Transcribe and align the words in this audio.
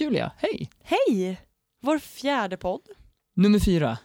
Julia, 0.00 0.32
hej! 0.38 0.70
Hej! 0.82 1.40
Vår 1.82 1.98
fjärde 1.98 2.56
podd. 2.56 2.80
Nummer 3.36 3.58
fyra. 3.58 3.98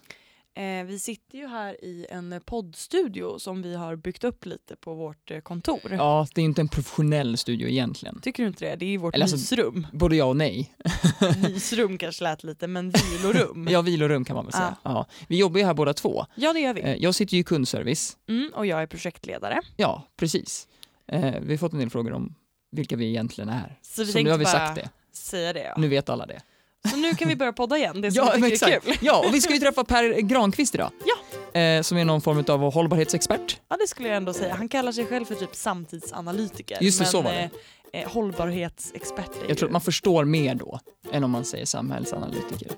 Eh, 0.55 0.85
vi 0.85 0.99
sitter 0.99 1.37
ju 1.37 1.47
här 1.47 1.85
i 1.85 2.05
en 2.09 2.41
poddstudio 2.45 3.39
som 3.39 3.61
vi 3.61 3.75
har 3.75 3.95
byggt 3.95 4.23
upp 4.23 4.45
lite 4.45 4.75
på 4.75 4.93
vårt 4.93 5.31
eh, 5.31 5.39
kontor. 5.39 5.79
Ja, 5.91 6.27
det 6.35 6.41
är 6.41 6.45
inte 6.45 6.61
en 6.61 6.67
professionell 6.67 7.37
studio 7.37 7.67
egentligen. 7.69 8.19
Tycker 8.21 8.43
du 8.43 8.47
inte 8.47 8.65
det? 8.65 8.75
Det 8.75 8.85
är 8.85 8.89
ju 8.89 8.97
vårt 8.97 9.13
Eller 9.15 9.23
alltså- 9.25 9.35
mysrum. 9.37 9.87
Både 9.93 10.15
ja 10.15 10.25
och 10.25 10.37
nej. 10.37 10.73
Mysrum 11.41 11.97
kanske 11.97 12.23
lät 12.23 12.43
lite, 12.43 12.67
men 12.67 12.89
vilorum. 13.11 13.67
Ja, 13.71 13.81
vilorum 13.81 14.25
kan 14.25 14.35
man 14.35 14.45
väl 14.45 14.53
säga. 14.53 14.75
Ja. 14.83 15.05
Vi 15.27 15.37
jobbar 15.39 15.59
ju 15.59 15.65
här 15.65 15.73
båda 15.73 15.93
två. 15.93 16.25
Ja, 16.35 16.53
det 16.53 16.59
gör 16.59 16.73
vi. 16.73 16.81
Eh, 16.81 16.95
Jag 16.95 17.15
sitter 17.15 17.33
ju 17.33 17.39
i 17.39 17.43
kundservice. 17.43 18.17
Mm, 18.29 18.51
och 18.55 18.65
jag 18.65 18.81
är 18.81 18.87
projektledare. 18.87 19.59
Ja, 19.75 20.07
precis. 20.17 20.67
Eh, 21.07 21.39
Vi 21.41 21.53
har 21.53 21.57
fått 21.57 21.73
en 21.73 21.79
del 21.79 21.89
frågor 21.89 22.13
om 22.13 22.35
vilka 22.71 22.95
vi 22.95 23.05
egentligen 23.09 23.49
är. 23.49 23.79
Så 23.81 24.03
vi 24.03 24.11
Så 24.11 24.19
nu 24.19 24.29
har 24.31 24.37
vi 24.37 24.43
bara 24.43 24.51
sagt 24.51 24.75
det. 24.75 24.89
Säga 25.13 25.53
det. 25.53 25.63
Ja. 25.63 25.73
Nu 25.77 25.87
vet 25.87 26.09
alla 26.09 26.25
det. 26.25 26.41
Så 26.89 26.97
nu 26.97 27.13
kan 27.15 27.27
vi 27.27 27.35
börja 27.35 27.53
podda 27.53 27.77
igen, 27.77 28.01
det 28.01 28.07
Ja, 28.13 28.33
men 28.37 28.51
exakt. 28.51 28.85
kul. 28.85 28.95
Ja, 29.01 29.23
och 29.27 29.33
vi 29.33 29.41
ska 29.41 29.53
ju 29.53 29.59
träffa 29.59 29.83
Per 29.83 30.21
Granqvist 30.21 30.75
idag. 30.75 30.91
Ja. 31.05 31.59
Eh, 31.59 31.81
Som 31.81 31.97
är 31.97 32.05
någon 32.05 32.21
form 32.21 32.43
av 32.47 32.73
hållbarhetsexpert. 32.73 33.59
Ja, 33.69 33.77
det 33.79 33.87
skulle 33.87 34.07
jag 34.07 34.17
ändå 34.17 34.33
säga. 34.33 34.53
Han 34.53 34.69
kallar 34.69 34.91
sig 34.91 35.05
själv 35.05 35.25
för 35.25 35.35
typ 35.35 35.55
samtidsanalytiker. 35.55 36.77
Just 36.83 36.99
det, 36.99 37.03
men, 37.03 37.11
så 37.11 37.21
var 37.21 37.31
det. 37.31 37.49
Eh, 37.93 38.01
eh, 38.01 38.09
hållbarhetsexpert 38.11 39.29
Jag 39.47 39.57
tror 39.57 39.69
att 39.69 39.73
man 39.73 39.81
förstår 39.81 40.25
mer 40.25 40.55
då 40.55 40.79
än 41.11 41.23
om 41.23 41.31
man 41.31 41.45
säger 41.45 41.65
samhällsanalytiker. 41.65 42.71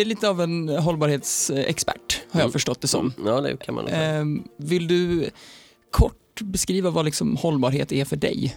Är 0.00 0.04
lite 0.04 0.28
av 0.28 0.40
en 0.40 0.68
hållbarhetsexpert, 0.68 2.20
har 2.30 2.40
jag 2.40 2.44
Mm. 2.44 2.52
förstått 2.52 2.80
det 2.80 2.88
som. 2.88 3.12
Ja, 3.26 3.40
det 3.40 3.56
kan 3.56 3.74
man 3.74 3.84
nog 3.84 3.90
säga. 3.92 4.18
Eh, 4.18 4.24
Vill 4.56 4.88
du 4.88 5.30
kort 5.90 6.40
beskriva 6.40 6.90
vad 6.90 7.04
liksom 7.04 7.36
hållbarhet 7.36 7.92
är 7.92 8.04
för 8.04 8.16
dig? 8.16 8.56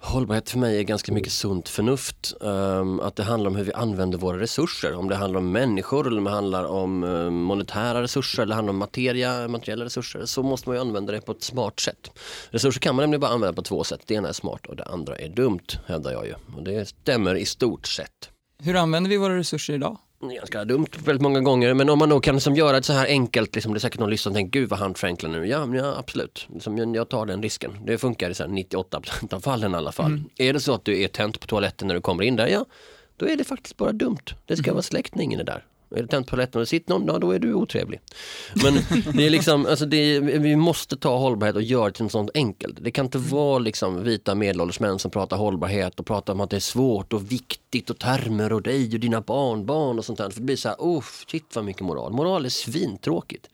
Hållbarhet 0.00 0.50
för 0.50 0.58
mig 0.58 0.78
är 0.78 0.82
ganska 0.82 1.12
mycket 1.12 1.32
sunt 1.32 1.68
förnuft. 1.68 2.34
Ehm, 2.44 3.00
att 3.00 3.16
det 3.16 3.22
handlar 3.22 3.50
om 3.50 3.56
hur 3.56 3.64
vi 3.64 3.72
använder 3.72 4.18
våra 4.18 4.40
resurser. 4.40 4.94
Om 4.94 5.08
det 5.08 5.16
handlar 5.16 5.38
om 5.40 5.52
människor 5.52 6.06
eller 6.06 6.18
om 6.18 6.24
det 6.24 6.30
handlar 6.30 6.64
om 6.64 7.04
eh, 7.04 7.30
monetära 7.30 8.02
resurser 8.02 8.42
eller 8.42 8.54
handlar 8.54 8.70
om 8.72 8.78
materia, 8.78 9.48
materiella 9.48 9.84
resurser 9.84 10.24
så 10.26 10.42
måste 10.42 10.68
man 10.68 10.76
ju 10.76 10.80
använda 10.80 11.12
det 11.12 11.20
på 11.20 11.32
ett 11.32 11.42
smart 11.42 11.80
sätt. 11.80 12.10
Resurser 12.50 12.80
kan 12.80 12.94
man 12.94 13.02
nämligen 13.02 13.20
bara 13.20 13.30
använda 13.30 13.52
på 13.56 13.62
två 13.62 13.84
sätt. 13.84 14.00
Det 14.06 14.14
ena 14.14 14.28
är 14.28 14.32
smart 14.32 14.66
och 14.66 14.76
det 14.76 14.84
andra 14.84 15.16
är 15.16 15.28
dumt 15.28 15.66
hävdar 15.86 16.12
jag 16.12 16.26
ju. 16.26 16.34
Och 16.56 16.62
det 16.62 16.88
stämmer 16.88 17.34
i 17.34 17.44
stort 17.46 17.86
sett. 17.86 18.30
Hur 18.62 18.76
använder 18.76 19.10
vi 19.10 19.16
våra 19.16 19.36
resurser 19.36 19.74
idag? 19.74 19.98
Ganska 20.20 20.64
dumt 20.64 20.86
väldigt 21.04 21.22
många 21.22 21.40
gånger 21.40 21.74
men 21.74 21.88
om 21.90 21.98
man 21.98 22.08
då 22.08 22.20
kan 22.20 22.34
liksom 22.34 22.54
göra 22.54 22.76
det 22.76 22.82
så 22.82 22.92
här 22.92 23.06
enkelt, 23.06 23.54
liksom, 23.54 23.72
det 23.72 23.78
är 23.78 23.80
säkert 23.80 24.00
någon 24.00 24.10
lyssnare 24.10 24.32
som 24.32 24.34
tänker 24.34 24.60
gud 24.60 24.68
vad 24.68 24.78
han 24.78 24.94
förenklar 24.94 25.30
nu. 25.30 25.46
Ja, 25.46 25.68
ja 25.74 25.94
absolut, 25.98 26.46
liksom, 26.54 26.94
jag- 26.94 27.08
tar 27.08 27.26
den 27.26 27.42
risken. 27.42 27.78
Det 27.86 27.98
funkar 27.98 28.30
i 28.30 28.34
så 28.34 28.42
här 28.42 28.50
98% 28.50 29.32
av 29.32 29.40
fallen 29.40 29.72
i 29.72 29.76
alla 29.76 29.92
fall. 29.92 30.22
Är 30.36 30.52
det 30.52 30.60
så 30.60 30.74
att 30.74 30.84
du 30.84 31.02
är 31.02 31.08
tänt 31.08 31.40
på 31.40 31.46
toaletten 31.46 31.88
när 31.88 31.94
du 31.94 32.00
kommer 32.00 32.22
in 32.24 32.36
där, 32.36 32.46
ja 32.46 32.64
då 33.16 33.26
är 33.26 33.36
det 33.36 33.44
faktiskt 33.44 33.76
bara 33.76 33.92
dumt. 33.92 34.18
Det 34.46 34.56
ska 34.56 34.72
vara 34.72 34.82
släckt 34.82 35.14
när 35.14 35.24
ingen 35.24 35.40
är 35.40 35.44
där. 35.44 35.64
Är 35.90 36.02
det 36.02 36.08
tänt 36.08 36.26
på 36.26 36.30
toaletten 36.30 36.58
och 36.58 36.62
det 36.62 36.66
sitter 36.66 36.90
någon, 36.90 37.06
ja, 37.06 37.18
då 37.18 37.30
är 37.30 37.38
du 37.38 37.54
otrevlig. 37.54 38.00
Men 38.62 38.74
det 39.14 39.26
är 39.26 39.30
liksom, 39.30 39.66
alltså 39.66 39.86
det 39.86 39.96
är, 39.96 40.20
vi 40.20 40.56
måste 40.56 40.96
ta 40.96 41.18
hållbarhet 41.18 41.56
och 41.56 41.62
göra 41.62 41.86
det 41.86 41.92
till 41.92 42.02
något 42.02 42.12
sånt 42.12 42.30
enkelt. 42.34 42.78
Det 42.80 42.90
kan 42.90 43.04
inte 43.04 43.18
vara 43.18 43.58
liksom 43.58 44.02
vita 44.04 44.34
medelålders 44.34 44.80
män 44.80 44.98
som 44.98 45.10
pratar 45.10 45.36
hållbarhet 45.36 46.00
och 46.00 46.06
pratar 46.06 46.32
om 46.32 46.40
att 46.40 46.50
det 46.50 46.56
är 46.56 46.60
svårt 46.60 47.12
och 47.12 47.32
viktigt 47.32 47.90
och 47.90 47.98
termer 47.98 48.52
och 48.52 48.62
dig 48.62 48.94
och 48.94 49.00
dina 49.00 49.20
barnbarn 49.20 49.98
och 49.98 50.04
sånt 50.04 50.18
där. 50.18 50.30
För 50.30 50.40
det 50.40 50.46
blir 50.46 50.56
så 50.56 50.68
här, 50.68 50.76
oh 50.78 51.04
shit 51.30 51.56
vad 51.56 51.64
mycket 51.64 51.82
moral. 51.82 52.12
Moral 52.12 52.44
är 52.44 52.48
svintråkigt. 52.48 53.48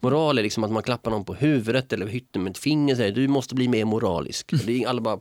Moral 0.00 0.38
är 0.38 0.42
liksom 0.42 0.64
att 0.64 0.72
man 0.72 0.82
klappar 0.82 1.10
någon 1.10 1.24
på 1.24 1.34
huvudet 1.34 1.92
eller 1.92 2.06
hytten 2.06 2.42
med 2.42 2.50
ett 2.50 2.58
finger 2.58 2.94
och 2.94 2.98
säger 2.98 3.12
du 3.12 3.28
måste 3.28 3.54
bli 3.54 3.68
mer 3.68 3.84
moralisk. 3.84 4.50
Det 4.66 4.82
är 4.82 4.88
alla 4.88 5.00
bara 5.00 5.18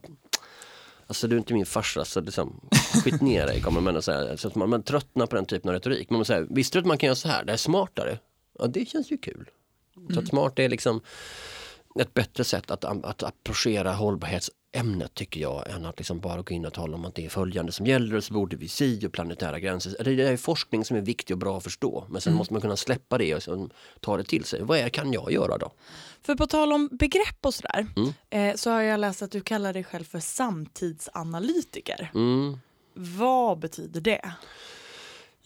Alltså 1.07 1.27
du 1.27 1.35
är 1.35 1.37
inte 1.37 1.53
min 1.53 1.65
farsa 1.65 2.05
så 2.05 2.21
liksom, 2.21 2.69
skit 3.03 3.21
ner 3.21 3.47
dig 3.47 3.61
kommer 3.61 3.81
man 3.81 3.97
att 3.97 4.05
säga. 4.05 4.37
Så 4.37 4.47
att 4.47 4.55
man, 4.55 4.69
man 4.69 4.83
tröttnar 4.83 5.25
på 5.25 5.35
den 5.35 5.45
typen 5.45 5.69
av 5.69 5.73
retorik. 5.73 6.09
Man 6.09 6.25
säger, 6.25 6.47
visste 6.49 6.77
du 6.77 6.79
att 6.79 6.87
man 6.87 6.97
kan 6.97 7.07
göra 7.07 7.15
så 7.15 7.27
här? 7.27 7.45
Det 7.45 7.53
är 7.53 7.57
smartare. 7.57 8.19
Ja 8.59 8.67
det 8.67 8.89
känns 8.89 9.11
ju 9.11 9.17
kul. 9.17 9.49
Så 10.13 10.19
att 10.19 10.27
smart 10.27 10.59
är 10.59 10.69
liksom 10.69 11.01
ett 11.99 12.13
bättre 12.13 12.43
sätt 12.43 12.71
att, 12.71 12.85
att 12.85 13.23
approchera 13.23 13.91
hållbarhetsämnet 14.75 15.13
tycker 15.13 15.41
jag 15.41 15.69
än 15.69 15.85
att 15.85 15.97
liksom 15.99 16.19
bara 16.19 16.41
gå 16.41 16.53
in 16.53 16.65
och 16.65 16.73
tala 16.73 16.95
om 16.97 17.05
att 17.05 17.15
det 17.15 17.25
är 17.25 17.29
följande 17.29 17.71
som 17.71 17.85
gäller 17.85 18.15
och 18.15 18.23
så 18.23 18.33
borde 18.33 18.55
vi 18.55 18.67
si 18.67 19.07
och 19.07 19.11
planetära 19.11 19.59
gränser. 19.59 19.95
Det 20.03 20.23
är 20.23 20.37
forskning 20.37 20.85
som 20.85 20.97
är 20.97 21.01
viktig 21.01 21.33
och 21.33 21.37
bra 21.39 21.57
att 21.57 21.63
förstå 21.63 22.05
men 22.09 22.21
sen 22.21 22.33
måste 22.33 22.53
man 22.53 22.61
kunna 22.61 22.75
släppa 22.77 23.17
det 23.17 23.47
och 23.47 23.69
ta 24.01 24.17
det 24.17 24.23
till 24.23 24.43
sig. 24.43 24.61
Vad 24.63 24.77
är, 24.79 24.89
kan 24.89 25.13
jag 25.13 25.31
göra 25.31 25.57
då? 25.57 25.71
För 26.21 26.35
på 26.35 26.47
tal 26.47 26.73
om 26.73 26.89
begrepp 26.91 27.45
och 27.45 27.53
sådär, 27.53 27.87
Mm. 27.95 28.13
eh, 28.29 28.55
så 28.55 28.69
har 28.71 28.81
jag 28.81 28.99
läst 28.99 29.21
att 29.21 29.31
du 29.31 29.41
kallar 29.41 29.73
dig 29.73 29.83
själv 29.83 30.03
för 30.03 30.19
samtidsanalytiker. 30.19 32.11
Mm. 32.15 32.57
Vad 32.93 33.59
betyder 33.59 34.01
det? 34.01 34.31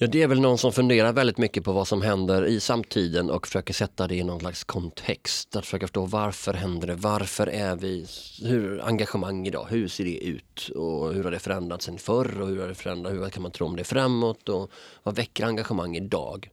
Ja, 0.01 0.07
det 0.07 0.23
är 0.23 0.27
väl 0.27 0.39
någon 0.39 0.57
som 0.57 0.71
funderar 0.71 1.13
väldigt 1.13 1.37
mycket 1.37 1.63
på 1.63 1.71
vad 1.71 1.87
som 1.87 2.01
händer 2.01 2.45
i 2.45 2.59
samtiden 2.59 3.29
och 3.29 3.47
försöker 3.47 3.73
sätta 3.73 4.07
det 4.07 4.15
i 4.15 4.23
någon 4.23 4.39
slags 4.39 4.63
kontext. 4.63 5.55
Att 5.55 5.65
försöka 5.65 5.87
förstå 5.87 6.05
varför 6.05 6.53
händer 6.53 6.87
det? 6.87 6.95
Varför 6.95 7.47
är 7.47 7.75
vi, 7.75 8.05
hur 8.43 8.81
engagemang 8.85 9.47
idag, 9.47 9.67
hur 9.69 9.87
ser 9.87 10.03
det 10.03 10.25
ut? 10.25 10.69
Och 10.75 11.13
hur 11.13 11.23
har 11.23 11.31
det 11.31 11.39
förändrats 11.39 11.85
sen 11.85 11.97
förr 11.97 12.41
och 12.41 12.47
hur 12.47 12.61
har 12.61 12.67
det 12.67 12.75
förändrats, 12.75 13.15
hur 13.15 13.29
kan 13.29 13.43
man 13.43 13.51
tro 13.51 13.67
om 13.67 13.75
det 13.75 13.83
framåt? 13.83 14.49
Och 14.49 14.71
vad 15.03 15.15
väcker 15.15 15.45
engagemang 15.45 15.95
idag? 15.95 16.49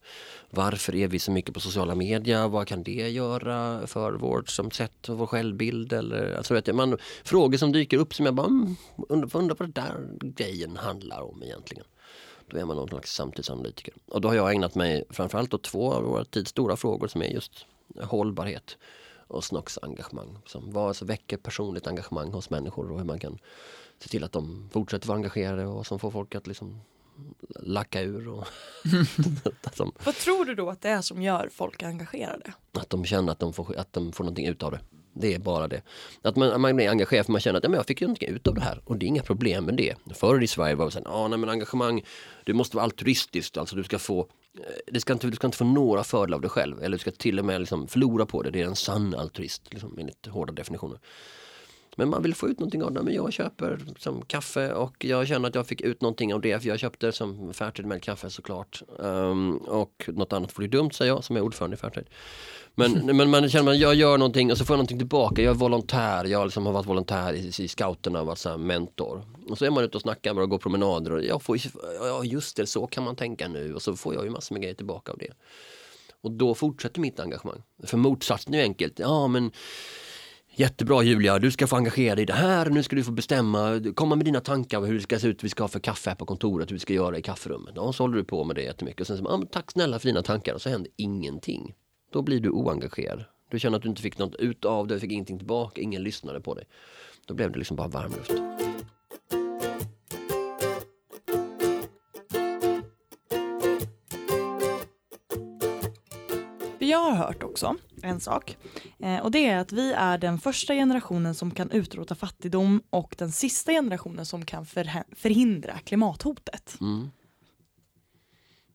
Varför 0.51 0.95
är 0.95 1.09
vi 1.09 1.19
så 1.19 1.31
mycket 1.31 1.55
på 1.55 1.61
sociala 1.61 1.95
medier? 1.95 2.49
Vad 2.49 2.67
kan 2.67 2.83
det 2.83 3.09
göra 3.11 3.87
för 3.87 4.13
vårt 4.13 4.49
som 4.49 4.71
sätt 4.71 5.09
och 5.09 5.19
vår 5.19 5.27
självbild? 5.27 5.93
Eller, 5.93 6.35
alltså 6.37 6.55
vet 6.55 6.67
jag, 6.67 6.77
man, 6.77 6.99
frågor 7.25 7.59
som 7.59 7.73
dyker 7.73 7.99
upp 7.99 8.15
som 8.15 8.27
jag 8.27 8.35
bara 8.35 8.47
mm, 8.47 8.77
undrar, 9.09 9.37
undrar 9.37 9.57
vad 9.59 9.69
det 9.69 9.81
där 9.81 10.09
grejen 10.21 10.77
handlar 10.77 11.21
om 11.21 11.43
egentligen. 11.43 11.85
Då 12.47 12.59
är 12.59 12.65
man 12.65 12.77
någon 12.77 12.89
slags 12.89 13.15
samtidsanalytiker. 13.15 13.95
Och 14.07 14.21
då 14.21 14.29
har 14.29 14.35
jag 14.35 14.53
ägnat 14.55 14.75
mig 14.75 15.05
framförallt 15.11 15.55
åt 15.55 15.65
två 15.65 15.93
av 15.93 16.03
våra 16.03 16.25
tids 16.25 16.51
stora 16.51 16.77
frågor 16.77 17.09
som 17.09 17.23
är 17.23 17.27
just 17.27 17.67
hållbarhet 18.03 18.79
och 19.29 19.45
SNOX 19.45 19.79
engagemang. 19.83 20.39
Som 20.47 20.73
vad 20.73 20.97
som 20.97 21.07
väcker 21.07 21.37
personligt 21.37 21.87
engagemang 21.87 22.33
hos 22.33 22.51
människor 22.51 22.91
och 22.93 22.99
hur 22.99 23.05
man 23.05 23.19
kan 23.21 23.39
se 23.99 24.09
till 24.09 24.25
att 24.25 24.33
de 24.33 24.69
fortsätter 24.73 25.09
vara 25.09 25.17
engagerade 25.17 25.67
och 25.67 25.87
som 25.87 25.99
får 25.99 26.11
folk 26.11 26.35
att 26.35 26.47
liksom 26.47 26.81
lacka 27.61 28.01
ur 28.01 28.29
och 28.29 28.47
de, 29.77 29.93
Vad 30.05 30.15
tror 30.15 30.45
du 30.45 30.55
då 30.55 30.71
att 30.71 30.81
det 30.81 30.89
är 30.89 31.03
som 31.03 31.23
gör 31.23 31.49
folk 31.53 31.83
engagerade? 31.83 32.53
att 32.73 32.91
de 32.91 33.05
känner 33.05 33.33
att 33.33 33.39
de, 33.39 33.53
får, 33.53 33.77
att 33.77 33.93
de 33.93 34.13
får 34.13 34.25
någonting 34.25 34.47
ut 34.47 34.63
av 34.63 34.71
det. 34.71 34.81
Det 35.21 35.35
är 35.35 35.39
bara 35.39 35.69
det. 35.69 35.83
Att 36.23 36.37
man, 36.37 36.61
man 36.61 36.77
blir 36.77 36.89
engagerad 36.89 37.27
för 37.27 37.33
man 37.33 37.41
känner 37.41 37.59
att 37.59 37.65
ja, 37.65 37.71
men 37.71 37.77
jag 37.77 37.87
fick 37.87 38.01
ju 38.01 38.07
någonting 38.07 38.29
ut 38.29 38.47
av 38.47 38.55
det 38.55 38.61
här 38.61 38.81
och 38.85 38.97
det 38.97 39.07
är 39.07 39.09
inga 39.09 39.23
problem 39.23 39.65
med 39.65 39.75
det. 39.77 39.95
Förr 40.15 40.43
i 40.43 40.47
Sverige 40.47 40.75
var 40.75 40.85
det 40.85 40.91
såhär, 40.91 41.07
ah, 41.07 41.29
nej, 41.29 41.39
men 41.39 41.49
engagemang, 41.49 42.05
det 42.45 42.53
måste 42.53 42.77
vara 42.77 42.85
altruistiskt, 42.85 43.57
alltså 43.57 43.77
du 43.77 43.85
ska 43.85 43.99
få 43.99 44.21
eh, 44.21 44.63
det 44.87 45.01
ska 45.01 45.13
inte, 45.13 45.27
du 45.27 45.37
ska 45.37 45.47
inte 45.47 45.59
få 45.59 45.65
några 45.65 46.05
fördelar 46.05 46.37
av 46.37 46.43
det 46.43 46.49
själv 46.49 46.83
eller 46.83 46.97
du 46.97 46.99
ska 46.99 47.11
till 47.11 47.39
och 47.39 47.45
med 47.45 47.61
liksom 47.61 47.89
förlora 47.89 48.27
på 48.27 48.43
det. 48.43 48.51
Det 48.51 48.61
är 48.61 48.67
en 48.67 48.77
sann 48.77 49.15
altruist 49.15 49.63
liksom, 49.71 49.99
enligt 49.99 50.27
hårda 50.27 50.53
definitioner. 50.53 50.99
Men 51.99 52.09
man 52.09 52.23
vill 52.23 52.35
få 52.35 52.49
ut 52.49 52.61
någonting 52.61 52.83
av 52.83 52.93
det. 52.93 53.03
Men 53.03 53.15
jag 53.15 53.33
köper 53.33 53.81
som 53.99 54.23
kaffe 54.23 54.73
och 54.73 55.05
jag 55.05 55.29
känner 55.29 55.49
att 55.49 55.55
jag 55.55 55.67
fick 55.67 55.81
ut 55.81 56.01
någonting 56.01 56.35
av 56.35 56.41
det. 56.41 56.61
För 56.61 56.69
jag 56.69 56.79
köpte 56.79 57.13
som 57.13 57.55
Fairtrade 57.55 57.89
med 57.89 58.03
kaffe 58.03 58.31
såklart. 58.31 58.83
Um, 58.99 59.57
och 59.57 60.09
något 60.09 60.33
annat 60.33 60.59
vore 60.59 60.67
dumt 60.67 60.91
säger 60.91 61.13
jag 61.13 61.25
som 61.25 61.37
är 61.37 61.41
ordförande 61.41 61.75
i 61.75 61.79
Fairtrade. 61.79 62.09
Men, 62.75 62.93
men 63.17 63.31
man 63.31 63.49
känner 63.49 63.73
att 63.73 63.79
jag 63.79 63.95
gör 63.95 64.19
någonting 64.19 64.51
och 64.51 64.59
så 64.59 64.65
får 64.65 64.75
jag 64.75 64.79
någonting 64.79 64.99
tillbaka. 64.99 65.43
Jag 65.43 65.51
är 65.51 65.59
volontär. 65.59 66.25
Jag 66.25 66.45
liksom 66.45 66.67
har 66.67 66.73
varit 66.73 66.87
volontär 66.87 67.33
i, 67.33 67.53
i 67.59 67.69
scouterna 67.69 68.21
och 68.21 68.27
varit 68.27 68.39
så 68.39 68.59
mentor. 68.59 69.23
Och 69.49 69.59
så 69.59 69.65
är 69.65 69.71
man 69.71 69.85
ute 69.85 69.97
och 69.97 70.03
snackar 70.03 70.41
och 70.41 70.51
går 70.51 70.59
promenader. 70.59 71.13
Och 71.13 71.25
jag 71.25 71.43
får, 71.43 71.59
ja 72.01 72.25
just 72.25 72.57
det, 72.57 72.67
så 72.67 72.87
kan 72.87 73.05
man 73.05 73.17
tänka 73.17 73.49
nu. 73.49 73.75
Och 73.75 73.83
så 73.83 73.97
får 73.97 74.15
jag 74.15 74.25
ju 74.25 74.31
massor 74.31 74.55
med 74.55 74.63
grejer 74.63 74.75
tillbaka 74.75 75.13
av 75.13 75.19
det. 75.19 75.31
Och 76.21 76.31
då 76.31 76.55
fortsätter 76.55 77.01
mitt 77.01 77.21
engagemang. 77.21 77.63
För 77.85 77.97
motsatsen 77.97 78.55
är 78.55 78.59
ju 78.59 78.65
enkelt. 78.65 78.99
Ja 78.99 79.29
men 79.29 79.51
Jättebra 80.59 81.03
Julia, 81.03 81.39
du 81.39 81.51
ska 81.51 81.67
få 81.67 81.77
engagera 81.77 82.15
dig 82.15 82.23
i 82.23 82.27
det 82.27 82.33
här. 82.33 82.71
Nu 82.71 82.83
ska 82.83 82.97
du 82.97 83.05
få 83.05 83.13
bestämma, 83.13 83.83
komma 83.95 84.17
med 84.17 84.25
dina 84.25 84.41
tankar 84.41 84.79
om 84.79 84.85
hur 84.85 84.95
det 84.95 85.01
ska 85.01 85.19
se 85.19 85.29
ut, 85.29 85.45
vi 85.45 85.49
ska 85.49 85.63
ha 85.63 85.69
för 85.69 85.81
kaffe 85.81 86.11
här 86.11 86.15
på 86.15 86.27
kontoret, 86.27 86.71
hur 86.71 86.75
vi 86.75 86.81
ska 86.81 86.93
göra 86.93 87.19
i 87.19 87.23
kafferummet. 87.23 87.73
Ja, 87.77 87.93
så 87.93 88.03
håller 88.03 88.17
du 88.17 88.25
på 88.25 88.45
med 88.45 88.57
det 88.57 88.63
jättemycket. 88.63 89.01
Och 89.01 89.07
sen 89.07 89.19
så, 89.19 89.29
ah, 89.29 89.43
tack 89.53 89.71
snälla 89.71 89.99
för 89.99 90.07
dina 90.07 90.23
tankar 90.23 90.55
och 90.55 90.63
så 90.63 90.69
händer 90.69 90.93
ingenting. 90.97 91.75
Då 92.13 92.23
blir 92.23 92.41
du 92.41 92.51
oengagerad. 92.51 93.25
Du 93.51 93.59
känner 93.59 93.77
att 93.77 93.83
du 93.83 93.89
inte 93.89 94.03
fick 94.03 94.19
något 94.19 94.35
ut 94.35 94.65
av 94.65 94.87
det, 94.87 95.01
fick 95.01 95.13
ingenting 95.13 95.39
tillbaka, 95.39 95.81
ingen 95.81 96.03
lyssnade 96.03 96.41
på 96.41 96.55
dig. 96.55 96.65
Då 97.27 97.35
blev 97.35 97.53
det 97.53 97.59
liksom 97.59 97.77
bara 97.77 97.89
varmluft. 97.89 98.33
Jag 106.79 106.99
har 106.99 107.15
hört 107.15 107.43
också 107.43 107.77
en 108.03 108.21
sak 108.21 108.57
eh, 108.99 109.19
och 109.19 109.31
det 109.31 109.47
är 109.47 109.59
att 109.59 109.73
vi 109.73 109.93
är 109.93 110.19
den 110.19 110.39
första 110.39 110.75
generationen 110.75 111.35
som 111.35 111.51
kan 111.51 111.71
utrota 111.71 112.15
fattigdom 112.15 112.83
och 112.91 113.15
den 113.19 113.33
sista 113.33 113.73
generationen 113.73 114.27
som 114.27 114.45
kan 114.45 114.67
förhindra 114.67 115.79
klimathotet. 115.79 116.77
Mm. 116.81 117.11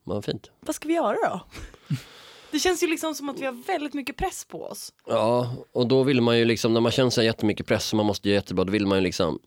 Vad 0.04 0.26
fint. 0.26 0.52
Vad 0.60 0.76
ska 0.76 0.88
vi 0.88 0.94
göra 0.94 1.16
då? 1.30 1.42
Det 2.52 2.60
känns 2.60 2.84
ju 2.84 2.88
liksom 2.88 3.16
som 3.16 3.30
att 3.30 3.40
vi 3.40 3.46
har 3.46 3.68
väldigt 3.68 3.94
mycket 3.94 4.18
press 4.18 4.46
på 4.46 4.64
oss. 4.64 4.94
Ja, 5.08 5.56
och 5.72 5.88
då 5.88 6.04
vill 6.04 6.22
man 6.22 6.38
ju 6.38 6.46
liksom, 6.46 6.74
när 6.74 6.82
man 6.82 6.92
känner 6.92 7.10
sig 7.10 7.26
jättemycket 7.26 7.68
press 7.68 7.94
och 7.94 7.98
man 7.98 8.06
måste 8.06 8.30
göra 8.30 8.36
jättebra, 8.36 8.64
då 8.66 8.72
vill 8.72 8.88
man 8.88 8.98
ju 8.98 9.04
liksom 9.04 9.40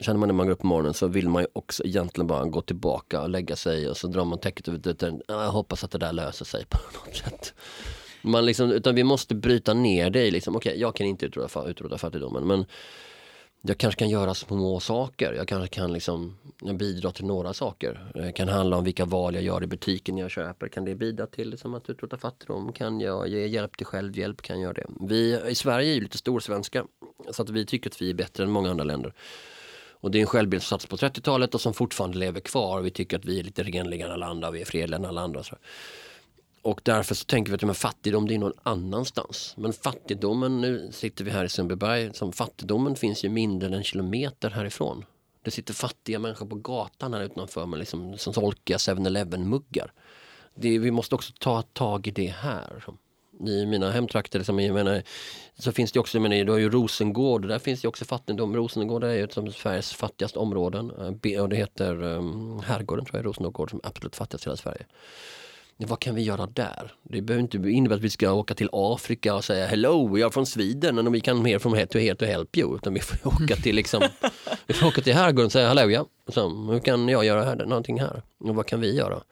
Känner 0.00 0.18
man 0.18 0.28
när 0.28 0.34
man 0.34 0.46
går 0.46 0.52
upp 0.52 0.60
på 0.60 0.66
morgonen 0.66 0.94
så 0.94 1.06
vill 1.06 1.28
man 1.28 1.42
ju 1.42 1.48
också 1.52 1.84
egentligen 1.84 2.26
bara 2.26 2.44
gå 2.44 2.62
tillbaka 2.62 3.22
och 3.22 3.28
lägga 3.28 3.56
sig 3.56 3.88
och 3.88 3.96
så 3.96 4.06
drar 4.06 4.24
man 4.24 4.38
täcket 4.38 4.68
över 4.68 4.78
dörren. 4.78 5.22
Jag 5.28 5.50
hoppas 5.50 5.84
att 5.84 5.90
det 5.90 5.98
där 5.98 6.12
löser 6.12 6.44
sig 6.44 6.64
på 6.66 6.78
något 7.06 7.16
sätt. 7.16 7.54
Man 8.22 8.46
liksom, 8.46 8.70
utan 8.70 8.94
vi 8.94 9.04
måste 9.04 9.34
bryta 9.34 9.74
ner 9.74 10.10
det 10.10 10.26
i 10.26 10.30
liksom, 10.30 10.56
okej 10.56 10.70
okay, 10.70 10.80
jag 10.80 10.96
kan 10.96 11.06
inte 11.06 11.26
utrota, 11.26 11.68
utrota 11.68 11.98
fattigdomen 11.98 12.46
men 12.46 12.66
jag 13.64 13.78
kanske 13.78 13.98
kan 13.98 14.10
göra 14.10 14.34
små 14.34 14.80
saker. 14.80 15.32
Jag 15.32 15.48
kanske 15.48 15.68
kan 15.68 15.92
liksom 15.92 16.38
bidra 16.78 17.12
till 17.12 17.24
några 17.24 17.52
saker. 17.52 18.10
Det 18.14 18.32
kan 18.32 18.48
handla 18.48 18.76
om 18.76 18.84
vilka 18.84 19.04
val 19.04 19.34
jag 19.34 19.44
gör 19.44 19.62
i 19.62 19.66
butiken 19.66 20.18
jag 20.18 20.30
köper. 20.30 20.68
Kan 20.68 20.84
det 20.84 20.94
bidra 20.94 21.26
till 21.26 21.50
liksom 21.50 21.74
att 21.74 21.90
utrota 21.90 22.16
fattigdom? 22.16 22.72
Kan 22.72 23.00
jag 23.00 23.28
ge 23.28 23.46
hjälp 23.46 23.76
till 23.76 23.86
självhjälp? 23.86 24.42
Kan 24.42 24.60
jag 24.60 24.62
göra 24.62 24.72
det? 24.72 25.06
Vi 25.06 25.40
i 25.48 25.54
Sverige 25.54 25.90
är 25.90 25.94
ju 25.94 26.00
lite 26.00 26.18
storsvenska 26.18 26.84
så 27.30 27.42
att 27.42 27.50
vi 27.50 27.66
tycker 27.66 27.90
att 27.90 28.02
vi 28.02 28.10
är 28.10 28.14
bättre 28.14 28.44
än 28.44 28.50
många 28.50 28.70
andra 28.70 28.84
länder. 28.84 29.14
Och 29.90 30.10
det 30.10 30.18
är 30.18 30.20
en 30.20 30.26
självbild 30.26 30.62
som 30.62 30.78
sattes 30.78 30.86
på 30.86 30.96
30-talet 30.96 31.54
och 31.54 31.60
som 31.60 31.74
fortfarande 31.74 32.18
lever 32.18 32.40
kvar. 32.40 32.80
Vi 32.80 32.90
tycker 32.90 33.16
att 33.16 33.24
vi 33.24 33.38
är 33.38 33.44
lite 33.44 33.62
renligare 33.62 34.08
än 34.08 34.14
alla 34.14 34.26
andra, 34.26 34.50
vi 34.50 34.60
är 34.60 34.64
fredligare 34.64 35.02
än 35.02 35.08
alla 35.08 35.20
andra. 35.20 35.42
Så. 35.42 35.56
Och 36.62 36.80
därför 36.84 37.14
så 37.14 37.24
tänker 37.24 37.52
vi 37.52 37.54
att 37.54 37.62
men 37.62 37.74
fattigdom 37.74 38.28
det 38.28 38.34
är 38.34 38.38
någon 38.38 38.58
annanstans. 38.62 39.54
Men 39.56 39.72
fattigdomen, 39.72 40.60
nu 40.60 40.88
sitter 40.92 41.24
vi 41.24 41.30
här 41.30 41.44
i 41.44 41.48
Sundbyberg, 41.48 42.14
som 42.14 42.32
fattigdomen 42.32 42.96
finns 42.96 43.24
ju 43.24 43.28
mindre 43.28 43.66
än 43.66 43.74
en 43.74 43.84
kilometer 43.84 44.50
härifrån. 44.50 45.04
Det 45.44 45.50
sitter 45.50 45.74
fattiga 45.74 46.18
människor 46.18 46.46
på 46.46 46.56
gatan 46.56 47.14
här 47.14 47.22
utanför 47.22 47.66
med 47.66 47.78
liksom, 47.78 48.18
som 48.18 48.34
solkiga 48.34 48.76
7-Eleven 48.76 49.48
muggar. 49.48 49.92
Vi 50.54 50.90
måste 50.90 51.14
också 51.14 51.32
ta 51.40 51.62
tag 51.62 52.06
i 52.06 52.10
det 52.10 52.26
här. 52.26 52.84
I 53.46 53.66
mina 53.66 53.90
hemtrakter, 53.90 54.38
liksom, 54.38 54.60
jag 54.60 54.74
menar, 54.74 55.02
så 55.58 55.72
finns 55.72 55.92
det 55.92 56.00
också, 56.00 56.18
jag 56.18 56.22
menar, 56.22 56.44
du 56.44 56.52
har 56.52 56.58
ju 56.58 56.70
Rosengård, 56.70 57.48
där 57.48 57.58
finns 57.58 57.80
det 57.82 57.88
också 57.88 58.04
fattigdom. 58.04 58.56
Rosengård 58.56 59.04
är 59.04 59.12
ju 59.12 59.24
ett 59.24 59.38
av 59.38 59.50
Sveriges 59.50 59.92
fattigaste 59.92 60.38
områden. 60.38 60.90
Eh, 60.90 61.42
och 61.42 61.48
det 61.48 61.56
heter 61.56 62.02
um, 62.02 62.60
Herrgården 62.64 63.04
tror 63.04 63.18
jag, 63.18 63.26
Rosengård 63.26 63.70
som 63.70 63.80
är 63.82 63.88
absolut 63.88 64.16
fattigast 64.16 64.46
i 64.46 64.48
hela 64.48 64.56
Sverige 64.56 64.86
vad 65.86 66.00
kan 66.00 66.14
vi 66.14 66.22
göra 66.22 66.46
där? 66.46 66.92
Det 67.02 67.22
behöver 67.22 67.42
inte 67.42 67.56
innebära 67.56 67.96
att 67.96 68.04
vi 68.04 68.10
ska 68.10 68.32
åka 68.32 68.54
till 68.54 68.68
Afrika 68.72 69.34
och 69.34 69.44
säga 69.44 69.66
hello, 69.66 70.18
jag 70.18 70.26
är 70.26 70.30
från 70.30 70.46
Sweden 70.46 71.06
och 71.06 71.14
vi 71.14 71.20
kan 71.20 71.42
mer 71.42 71.58
från 71.58 71.74
here 71.74 71.86
to 71.86 71.98
here 71.98 72.14
to 72.14 72.24
help 72.24 72.56
you. 72.56 72.76
Utan 72.76 72.94
vi 72.94 73.00
får 73.00 73.28
åka 73.28 73.56
till 73.56 73.76
liksom, 73.76 74.02
vi 74.66 74.74
får 74.74 74.86
åka 74.86 75.00
till 75.00 75.14
herrgården 75.14 75.46
och 75.46 75.52
säga 75.52 75.68
hallå 75.68 75.90
ja, 75.90 76.06
så, 76.28 76.48
hur 76.48 76.80
kan 76.80 77.08
jag 77.08 77.24
göra 77.24 77.44
här, 77.44 77.56
någonting 77.56 78.00
här? 78.00 78.22
Och 78.38 78.54
vad 78.54 78.66
kan 78.66 78.80
vi 78.80 78.96
göra? 78.96 79.22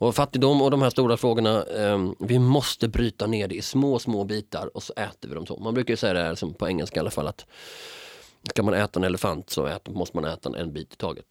Och 0.00 0.14
fattigdom 0.14 0.62
och 0.62 0.70
de 0.70 0.82
här 0.82 0.90
stora 0.90 1.16
frågorna, 1.16 1.64
eh, 1.64 2.10
vi 2.18 2.38
måste 2.38 2.88
bryta 2.88 3.26
ner 3.26 3.48
det 3.48 3.54
i 3.54 3.62
små, 3.62 3.98
små 3.98 4.24
bitar 4.24 4.76
och 4.76 4.82
så 4.82 4.92
äter 4.92 5.28
vi 5.28 5.34
dem 5.34 5.46
så. 5.46 5.58
Man 5.58 5.74
brukar 5.74 5.96
säga 5.96 6.12
det 6.12 6.22
här 6.22 6.34
som 6.34 6.54
på 6.54 6.68
engelska 6.68 6.96
i 6.96 7.00
alla 7.00 7.10
fall 7.10 7.26
att 7.26 7.46
ska 8.50 8.62
man 8.62 8.74
äta 8.74 9.00
en 9.00 9.04
elefant 9.04 9.50
så 9.50 9.66
äter, 9.66 9.92
måste 9.92 10.16
man 10.16 10.24
äta 10.24 10.58
en 10.58 10.72
bit 10.72 10.92
i 10.92 10.96
taget 10.96 11.26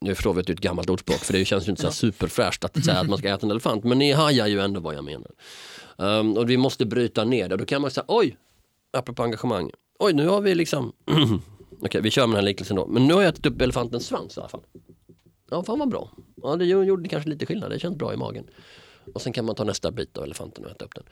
nu 0.00 0.14
förstår 0.14 0.34
vi 0.34 0.40
att 0.40 0.46
det 0.46 0.50
är 0.50 0.54
ett 0.54 0.60
gammalt 0.60 0.90
ordspråk 0.90 1.18
för 1.18 1.32
det 1.32 1.44
känns 1.44 1.68
ju 1.68 1.70
inte 1.70 1.82
så 1.82 1.92
superfräscht 1.92 2.64
att 2.64 2.84
säga 2.84 2.98
att 2.98 3.08
man 3.08 3.18
ska 3.18 3.28
äta 3.28 3.46
en 3.46 3.50
elefant 3.50 3.84
men 3.84 3.98
ni 3.98 4.12
hajar 4.12 4.46
ju 4.46 4.60
ändå 4.60 4.80
vad 4.80 4.94
jag 4.94 5.04
menar. 5.04 5.30
Um, 5.96 6.36
och 6.36 6.50
vi 6.50 6.56
måste 6.56 6.86
bryta 6.86 7.24
ner 7.24 7.48
det. 7.48 7.56
Då 7.56 7.64
kan 7.64 7.82
man 7.82 7.90
säga 7.90 8.04
oj, 8.08 8.36
apropå 8.92 9.22
engagemang, 9.22 9.70
oj 9.98 10.12
nu 10.12 10.26
har 10.26 10.40
vi 10.40 10.54
liksom, 10.54 10.92
okej 11.06 11.40
okay, 11.80 12.00
vi 12.00 12.10
kör 12.10 12.26
med 12.26 12.36
den 12.36 12.44
här 12.44 12.50
liknelsen 12.50 12.76
då, 12.76 12.86
men 12.86 13.06
nu 13.06 13.14
har 13.14 13.22
jag 13.22 13.28
ätit 13.28 13.46
upp 13.46 13.60
elefantens 13.60 14.06
svans 14.06 14.36
i 14.36 14.40
alla 14.40 14.48
fall. 14.48 14.62
Ja, 15.50 15.62
fan 15.62 15.78
vad 15.78 15.88
bra. 15.88 16.10
Ja, 16.42 16.56
det 16.56 16.64
gjorde 16.64 17.08
kanske 17.08 17.30
lite 17.30 17.46
skillnad, 17.46 17.70
det 17.70 17.78
känns 17.78 17.96
bra 17.96 18.14
i 18.14 18.16
magen. 18.16 18.44
Och 19.14 19.22
sen 19.22 19.32
kan 19.32 19.44
man 19.44 19.54
ta 19.54 19.64
nästa 19.64 19.90
bit 19.90 20.18
av 20.18 20.24
elefanten 20.24 20.64
och 20.64 20.70
äta 20.70 20.84
upp 20.84 20.94
den. 20.94 21.04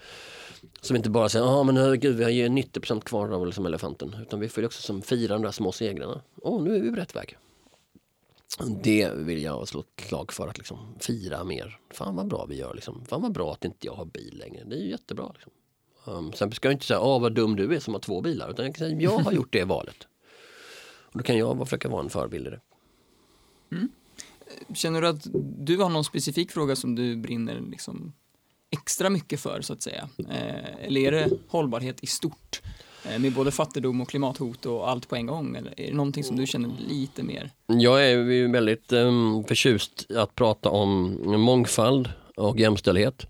Som 0.80 0.96
inte 0.96 1.10
bara 1.10 1.28
säger, 1.28 1.44
ja 1.44 1.62
men 1.62 2.00
gud 2.00 2.16
vi 2.16 2.24
har 2.24 2.30
ju 2.30 2.48
90% 2.48 3.00
kvar 3.00 3.28
av 3.28 3.46
liksom 3.46 3.66
elefanten. 3.66 4.16
Utan 4.22 4.40
vi 4.40 4.48
får 4.48 4.64
också 4.64 4.82
som 4.82 5.02
fira 5.02 5.34
de 5.34 5.42
där 5.42 5.50
små 5.50 5.72
segrarna. 5.72 6.20
Åh, 6.42 6.62
nu 6.62 6.76
är 6.76 6.80
vi 6.80 6.90
på 6.90 6.96
rätt 6.96 7.16
väg. 7.16 7.36
Det 8.82 9.10
vill 9.14 9.42
jag 9.42 9.68
slå 9.68 9.80
ett 9.80 10.06
slag 10.06 10.32
för 10.32 10.48
att 10.48 10.58
liksom 10.58 10.94
fira 11.00 11.44
mer. 11.44 11.80
Fan 11.90 12.16
vad 12.16 12.28
bra 12.28 12.46
vi 12.46 12.56
gör 12.56 12.74
liksom. 12.74 13.04
Fan 13.04 13.22
vad 13.22 13.32
bra 13.32 13.52
att 13.52 13.64
inte 13.64 13.86
jag 13.86 13.94
har 13.94 14.04
bil 14.04 14.38
längre. 14.38 14.64
Det 14.64 14.76
är 14.76 14.80
ju 14.80 14.90
jättebra. 14.90 15.32
Liksom. 15.34 15.52
Um, 16.04 16.32
sen 16.32 16.52
ska 16.52 16.68
jag 16.68 16.74
inte 16.74 16.86
säga, 16.86 17.00
åh 17.00 17.20
vad 17.20 17.34
dum 17.34 17.56
du 17.56 17.74
är 17.74 17.80
som 17.80 17.94
har 17.94 18.00
två 18.00 18.20
bilar. 18.20 18.50
Utan 18.50 18.64
jag 18.64 18.74
kan 18.74 18.88
säga, 18.88 19.00
jag 19.00 19.18
har 19.18 19.32
gjort 19.32 19.52
det 19.52 19.64
valet. 19.64 20.08
Och 21.02 21.18
då 21.18 21.24
kan 21.24 21.38
jag 21.38 21.58
försöka 21.58 21.88
vara 21.88 22.02
en 22.02 22.10
förebild 22.10 22.46
i 22.46 22.50
det. 22.50 22.60
Mm. 23.72 23.88
Känner 24.74 25.02
du 25.02 25.08
att 25.08 25.26
du 25.58 25.76
har 25.76 25.88
någon 25.88 26.04
specifik 26.04 26.50
fråga 26.50 26.76
som 26.76 26.94
du 26.94 27.16
brinner 27.16 27.60
liksom 27.70 28.12
extra 28.70 29.10
mycket 29.10 29.40
för 29.40 29.60
så 29.62 29.72
att 29.72 29.82
säga? 29.82 30.08
Eh, 30.18 30.86
eller 30.86 31.00
är 31.00 31.12
det 31.12 31.30
hållbarhet 31.48 32.04
i 32.04 32.06
stort? 32.06 32.62
Eh, 33.10 33.18
med 33.18 33.32
både 33.32 33.50
fattigdom 33.50 34.00
och 34.00 34.08
klimathot 34.08 34.66
och 34.66 34.90
allt 34.90 35.08
på 35.08 35.16
en 35.16 35.26
gång? 35.26 35.56
Eller 35.56 35.80
är 35.80 35.86
det 35.86 35.94
någonting 35.94 36.24
som 36.24 36.36
du 36.36 36.46
känner 36.46 36.70
lite 36.88 37.22
mer? 37.22 37.50
Jag 37.66 38.10
är 38.10 38.52
väldigt 38.52 38.92
um, 38.92 39.44
förtjust 39.44 40.06
att 40.16 40.34
prata 40.34 40.68
om 40.68 41.18
mångfald 41.40 42.08
och 42.36 42.58
jämställdhet. 42.58 43.26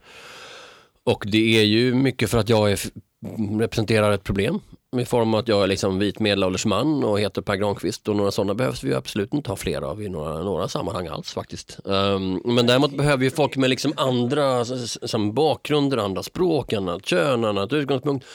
Och 1.05 1.25
det 1.27 1.61
är 1.61 1.65
ju 1.65 1.95
mycket 1.95 2.31
för 2.31 2.39
att 2.39 2.49
jag 2.49 2.73
är, 2.73 2.81
representerar 3.59 4.13
ett 4.13 4.25
problem 4.25 4.61
i 4.97 5.05
form 5.05 5.35
av 5.35 5.41
att 5.41 5.49
jag 5.49 5.63
är 5.63 5.67
liksom 5.67 5.99
vit 5.99 6.21
medelålders 6.21 6.67
man 6.67 7.05
och 7.05 7.21
heter 7.21 7.43
Per 7.43 7.57
Granqvist 7.57 8.09
och 8.09 8.17
några 8.17 8.31
sådana 8.31 8.55
behövs 8.55 8.85
vi 8.85 8.95
absolut 8.95 9.35
inte 9.35 9.51
ha 9.51 9.57
fler 9.57 9.83
av 9.83 10.03
i 10.03 10.09
några, 10.09 10.43
några 10.43 10.69
sammanhang 10.69 11.07
alls 11.07 11.33
faktiskt. 11.33 11.79
Um, 11.85 12.43
men 12.45 12.67
däremot 12.67 12.97
behöver 12.97 13.25
ju 13.25 13.31
folk 13.31 13.57
med 13.57 13.71
liksom 13.71 13.93
andra 13.97 14.65
som 14.87 15.35
bakgrunder, 15.35 15.97
andra 15.97 16.23
språk, 16.23 16.73
annat 16.73 17.07
kön, 17.07 17.45
annat 17.45 17.73
utgångspunkt. 17.73 18.27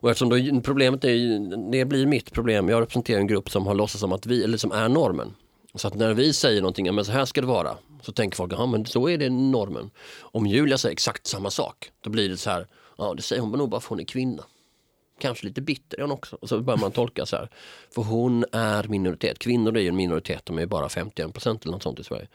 Och 0.00 0.10
eftersom 0.10 0.28
då, 0.28 0.60
problemet 0.60 1.04
är, 1.04 1.70
det 1.70 1.84
blir 1.84 2.06
mitt 2.06 2.32
problem, 2.32 2.68
jag 2.68 2.80
representerar 2.82 3.20
en 3.20 3.26
grupp 3.26 3.50
som 3.50 3.66
har 3.66 3.74
låtsats 3.74 4.00
som 4.00 4.12
att 4.12 4.26
vi, 4.26 4.44
eller 4.44 4.58
som 4.58 4.72
är 4.72 4.88
normen. 4.88 5.34
Så 5.74 5.88
att 5.88 5.94
när 5.94 6.14
vi 6.14 6.32
säger 6.32 6.60
någonting, 6.60 6.94
men 6.94 7.04
så 7.04 7.12
här 7.12 7.24
ska 7.24 7.40
det 7.40 7.46
vara, 7.46 7.76
så 8.02 8.12
tänker 8.12 8.36
folk, 8.36 8.52
ja 8.52 8.66
men 8.66 8.86
så 8.86 9.08
är 9.08 9.18
det 9.18 9.30
normen. 9.30 9.90
Om 10.20 10.46
Julia 10.46 10.78
säger 10.78 10.92
exakt 10.92 11.26
samma 11.26 11.50
sak, 11.50 11.90
då 12.00 12.10
blir 12.10 12.28
det 12.28 12.36
så 12.36 12.50
här, 12.50 12.66
ja 12.98 13.14
det 13.14 13.22
säger 13.22 13.42
hon 13.42 13.52
nog 13.52 13.68
bara 13.68 13.80
för 13.80 13.88
hon 13.88 14.00
är 14.00 14.04
kvinna. 14.04 14.44
Kanske 15.20 15.46
lite 15.46 15.60
bitter 15.60 15.98
är 15.98 16.02
hon 16.02 16.10
också. 16.10 16.36
Och 16.40 16.48
så 16.48 16.60
börjar 16.60 16.78
man 16.78 16.92
tolka 16.92 17.26
så 17.26 17.36
här. 17.36 17.48
För 17.94 18.02
hon 18.02 18.44
är 18.52 18.88
minoritet. 18.88 19.38
Kvinnor 19.38 19.76
är 19.76 19.80
ju 19.80 19.88
en 19.88 19.96
minoritet, 19.96 20.46
de 20.46 20.58
är 20.58 20.66
bara 20.66 20.88
51 20.88 21.32
procent 21.32 21.62
eller 21.62 21.72
något 21.72 21.82
sånt 21.82 22.00
i 22.00 22.04
Sverige. 22.04 22.28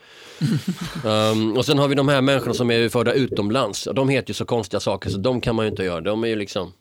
um, 1.06 1.57
och 1.57 1.65
sen 1.65 1.77
har 1.80 1.88
vi 1.88 1.95
de 1.95 2.07
här 2.07 2.21
människorna 2.21 2.54
som 2.54 2.71
är 2.71 2.89
födda 2.89 3.13
utomlands. 3.13 3.88
De 3.95 4.10
heter 4.10 4.30
ju 4.30 4.33
så 4.33 4.45
konstiga 4.45 4.80
saker 4.80 5.10
så 5.10 5.18
de 5.18 5.42
kan 5.42 5.56
man 5.56 5.65
ju 5.65 5.71
inte 5.71 5.84
göra. 5.84 6.01
De 6.01 6.24
är 6.24 6.27
ju 6.27 6.36
liksom 6.36 6.74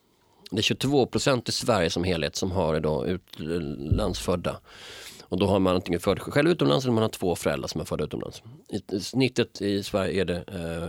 det 0.55 0.59
är 0.59 0.63
22 0.63 1.05
procent 1.05 1.49
i 1.49 1.51
Sverige 1.51 1.89
som 1.89 2.03
helhet 2.03 2.35
som 2.35 2.51
har 2.51 2.75
idag 2.75 3.07
utlandsfödda. 3.09 4.59
Och 5.21 5.39
då 5.39 5.47
har 5.47 5.59
man 5.59 5.75
antingen 5.75 5.99
född 5.99 6.19
själv 6.19 6.49
utomlands 6.49 6.85
eller 6.85 6.93
man 6.93 7.01
har 7.01 7.09
två 7.09 7.35
föräldrar 7.35 7.67
som 7.67 7.81
är 7.81 7.85
födda 7.85 8.03
utomlands. 8.03 8.43
I, 8.69 8.99
snittet 8.99 9.61
i 9.61 9.83
Sverige 9.83 10.21
är 10.21 10.25
det 10.25 10.43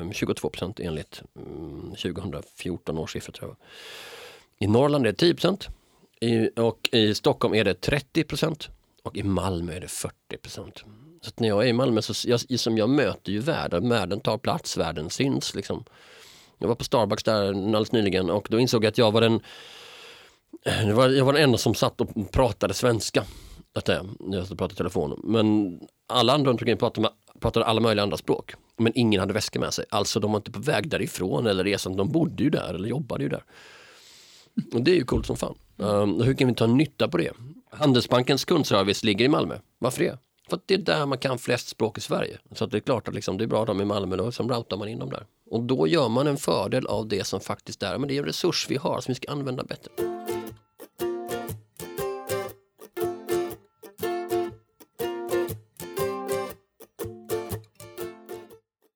eh, 0.04 0.11
22 0.11 0.49
procent 0.49 0.80
enligt 0.80 1.23
mm, 1.37 1.90
2014 1.90 2.99
års 2.99 3.12
siffror 3.12 3.33
tror 3.33 3.50
jag. 3.50 3.56
I 4.68 4.73
Norrland 4.73 5.06
är 5.06 5.11
det 5.11 5.18
10 5.18 5.35
procent. 5.35 5.68
Och 6.56 6.88
i 6.92 7.14
Stockholm 7.14 7.54
är 7.54 7.64
det 7.64 7.80
30 7.80 8.25
procent. 8.25 8.68
Och 9.02 9.16
i 9.16 9.23
Malmö 9.23 9.73
är 9.73 9.80
det 9.80 9.88
40 9.88 10.14
procent. 10.42 10.85
Så 11.21 11.30
när 11.37 11.49
jag 11.49 11.62
är 11.64 11.66
i 11.66 11.73
Malmö 11.73 12.02
så 12.02 12.28
jag, 12.28 12.61
som 12.61 12.78
jag 12.78 12.90
möter 12.90 13.33
ju 13.33 13.38
världen, 13.38 13.88
världen 13.88 14.21
tar 14.21 14.38
plats, 14.38 14.76
världen 14.76 15.11
syns 15.11 15.54
liksom. 15.54 15.85
Jag 16.58 16.68
var 16.68 16.75
på 16.75 16.84
Starbucks 16.84 17.23
där 17.23 17.49
alldeles 17.49 17.92
nyligen 17.92 18.30
och 18.30 18.46
då 18.50 18.61
insåg 18.61 18.84
jag 18.84 18.88
att 18.88 18.99
jag 18.99 19.12
var 19.12 19.20
den 19.20 19.40
jag 20.64 21.25
var, 21.25 21.32
den 21.32 21.42
enda 21.42 21.58
som 21.58 21.75
satt 21.75 22.00
och 22.00 22.32
pratade 22.32 22.75
svenska. 22.75 23.25
Att 23.75 23.84
det, 23.84 24.04
jag 24.20 24.49
pratade 24.49 24.73
i 24.73 24.76
telefon. 24.76 25.20
Men 25.25 25.78
alla 26.08 26.32
andra 26.32 26.50
runt 26.50 26.61
omkring 26.61 26.76
pratade, 26.76 27.08
pratade 27.40 27.66
alla 27.66 27.80
möjliga 27.80 28.02
andra 28.02 28.16
språk. 28.16 28.54
Men 28.76 28.92
ingen 28.94 29.20
hade 29.20 29.32
väska 29.32 29.61
med 29.61 29.75
sig. 29.75 29.84
Alltså 29.90 30.20
de 30.20 30.32
var 30.32 30.38
inte 30.38 30.52
på 30.52 30.61
väg 30.61 30.88
därifrån 30.88 31.46
eller 31.46 31.64
resan. 31.64 31.96
De 31.96 32.12
bodde 32.12 32.44
ju 32.44 32.50
där 32.50 32.75
eller 32.75 32.88
jobbade 32.88 33.23
ju 33.23 33.28
där. 33.28 33.44
Och 34.73 34.82
det 34.82 34.90
är 34.90 34.96
ju 34.96 35.04
coolt 35.04 35.26
som 35.26 35.37
fan. 35.37 35.54
Um, 35.76 36.20
hur 36.20 36.34
kan 36.34 36.49
vi 36.49 36.54
ta 36.54 36.66
nytta 36.66 37.08
på 37.08 37.18
det? 37.18 37.32
Handelsbankens 37.70 38.44
kundservice 38.44 39.04
ligger 39.04 39.25
i 39.25 39.28
Malmö. 39.28 39.58
Varför 39.78 40.04
det? 40.04 40.18
För 40.54 40.58
att 40.58 40.68
det 40.68 40.75
är 40.75 40.78
där 40.78 41.06
man 41.06 41.18
kan 41.18 41.38
flest 41.38 41.68
språk 41.68 41.99
i 41.99 42.00
Sverige. 42.00 42.38
Så 42.52 42.66
det 42.66 42.76
är 42.76 42.80
klart 42.80 43.08
att 43.08 43.14
liksom, 43.14 43.38
det 43.38 43.44
är 43.44 43.49
bra 43.49 43.64
de 43.64 43.80
i 43.80 43.84
Malmö, 43.84 44.16
då 44.16 44.32
som 44.32 44.49
routar 44.49 44.76
man 44.76 44.88
in 44.88 44.99
dem 44.99 45.11
där. 45.11 45.26
Och 45.50 45.62
då 45.62 45.87
gör 45.87 46.08
man 46.08 46.26
en 46.26 46.37
fördel 46.37 46.87
av 46.87 47.08
det 47.08 47.25
som 47.25 47.40
faktiskt 47.40 47.82
är, 47.82 47.99
men 47.99 48.08
det 48.08 48.14
är 48.14 48.18
en 48.18 48.25
resurs 48.25 48.66
vi 48.70 48.76
har 48.76 49.00
som 49.00 49.11
vi 49.11 49.14
ska 49.14 49.32
använda 49.32 49.64
bättre. 49.64 49.90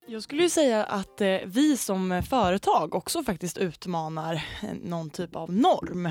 Jag 0.06 0.22
skulle 0.22 0.42
ju 0.42 0.50
säga 0.50 0.84
att 0.84 1.20
eh, 1.20 1.36
vi 1.44 1.76
som 1.76 2.22
företag 2.30 2.94
också 2.94 3.22
faktiskt 3.22 3.58
utmanar 3.58 4.34
eh, 4.34 4.68
någon 4.82 5.10
typ 5.10 5.36
av 5.36 5.52
norm. 5.52 6.08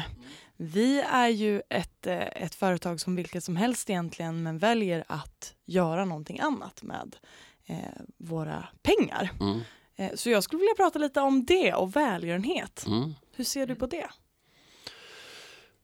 Vi 0.58 1.00
är 1.00 1.28
ju 1.28 1.62
ett, 1.70 2.08
eh, 2.08 2.44
ett 2.44 2.56
företag 2.56 3.00
som 3.00 3.16
vilket 3.16 3.44
som 3.44 3.56
helst 3.56 3.90
egentligen 3.90 4.44
men 4.44 4.58
väljer 4.58 5.04
att 5.08 5.54
göra 5.66 6.06
någonting 6.06 6.40
annat 6.40 6.84
med 6.84 7.16
eh, 7.66 7.76
våra 8.18 8.68
pengar. 8.82 9.32
Mm. 9.40 9.60
Eh, 9.96 10.16
så 10.16 10.30
jag 10.30 10.44
skulle 10.44 10.60
vilja 10.60 10.76
prata 10.78 11.00
lite 11.00 11.22
om 11.22 11.46
det 11.46 11.74
och 11.74 11.96
välgörenhet. 11.96 12.86
Mm. 12.88 13.14
Hur 13.36 13.44
ser 13.44 13.68
du 13.68 13.76
på 13.76 13.86
det? 13.86 14.08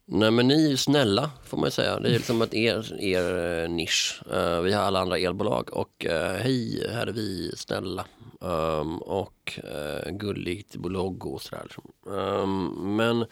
Nej 0.05 0.31
men 0.31 0.47
ni 0.47 0.65
är 0.65 0.69
ju 0.69 0.77
snälla 0.77 1.31
får 1.45 1.57
man 1.57 1.67
ju 1.67 1.71
säga. 1.71 1.99
Det 1.99 2.09
är 2.09 2.13
liksom 2.13 2.41
att 2.41 2.53
er, 2.53 3.01
er 3.01 3.63
eh, 3.63 3.69
nisch. 3.69 4.21
Eh, 4.31 4.61
vi 4.61 4.73
har 4.73 4.83
alla 4.83 4.99
andra 4.99 5.17
elbolag 5.17 5.73
och 5.73 6.05
eh, 6.05 6.35
hej, 6.35 6.87
här 6.91 7.07
är 7.07 7.11
vi 7.11 7.51
snälla. 7.55 8.05
Um, 8.39 8.97
och 8.97 9.59
uh, 9.63 10.11
gulligt 10.11 10.75
logo 10.75 11.29
och 11.29 11.41
sådär. 11.41 11.67
Um, 12.05 12.95
men 12.97 13.25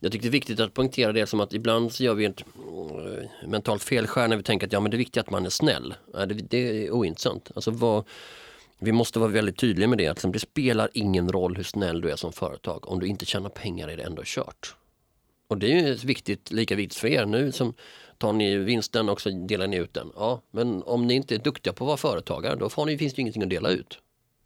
jag 0.00 0.12
tycker 0.12 0.22
det 0.22 0.28
är 0.28 0.32
viktigt 0.32 0.60
att 0.60 0.74
poängtera 0.74 1.12
det 1.12 1.26
som 1.26 1.40
att 1.40 1.52
ibland 1.52 1.92
så 1.92 2.04
gör 2.04 2.14
vi 2.14 2.24
ett 2.24 2.40
eh, 2.40 3.48
mentalt 3.48 3.82
felskär 3.82 4.28
när 4.28 4.36
vi 4.36 4.42
tänker 4.42 4.66
att 4.66 4.72
ja 4.72 4.80
men 4.80 4.90
det 4.90 4.96
är 4.96 4.98
viktigt 4.98 5.20
att 5.20 5.30
man 5.30 5.46
är 5.46 5.50
snäll. 5.50 5.94
Det, 6.12 6.26
det, 6.26 6.86
är 6.86 6.90
ointressant. 6.90 7.50
Alltså 7.54 7.70
vad, 7.70 8.04
vi 8.78 8.92
måste 8.92 9.18
vara 9.18 9.30
väldigt 9.30 9.56
tydliga 9.56 9.88
med 9.88 9.98
det. 9.98 10.06
Att 10.06 10.16
liksom, 10.16 10.32
det 10.32 10.38
spelar 10.38 10.90
ingen 10.94 11.32
roll 11.32 11.56
hur 11.56 11.64
snäll 11.64 12.00
du 12.00 12.10
är 12.10 12.16
som 12.16 12.32
företag. 12.32 12.88
Om 12.88 13.00
du 13.00 13.06
inte 13.06 13.24
tjänar 13.24 13.48
pengar 13.48 13.88
är 13.88 13.96
det 13.96 14.02
ändå 14.02 14.22
kört. 14.24 14.74
Och 15.48 15.58
det 15.58 15.72
är 15.72 15.86
ju 15.86 15.94
viktigt, 15.94 16.50
lika 16.50 16.76
viktigt 16.76 16.98
för 16.98 17.08
er 17.08 17.26
nu 17.26 17.52
som 17.52 17.74
tar 18.18 18.32
ni 18.32 18.56
vinsten 18.56 19.08
och 19.08 19.20
så 19.20 19.30
delar 19.30 19.66
ni 19.66 19.76
ut 19.76 19.94
den. 19.94 20.12
Ja, 20.16 20.42
men 20.50 20.82
om 20.82 21.06
ni 21.06 21.14
inte 21.14 21.34
är 21.34 21.38
duktiga 21.38 21.72
på 21.72 21.84
att 21.84 21.86
vara 21.86 21.96
företagare 21.96 22.56
då 22.56 22.68
får 22.68 22.86
ni, 22.86 22.98
finns 22.98 23.14
det 23.14 23.20
ingenting 23.20 23.42
att 23.42 23.50
dela 23.50 23.70
ut. 23.70 23.98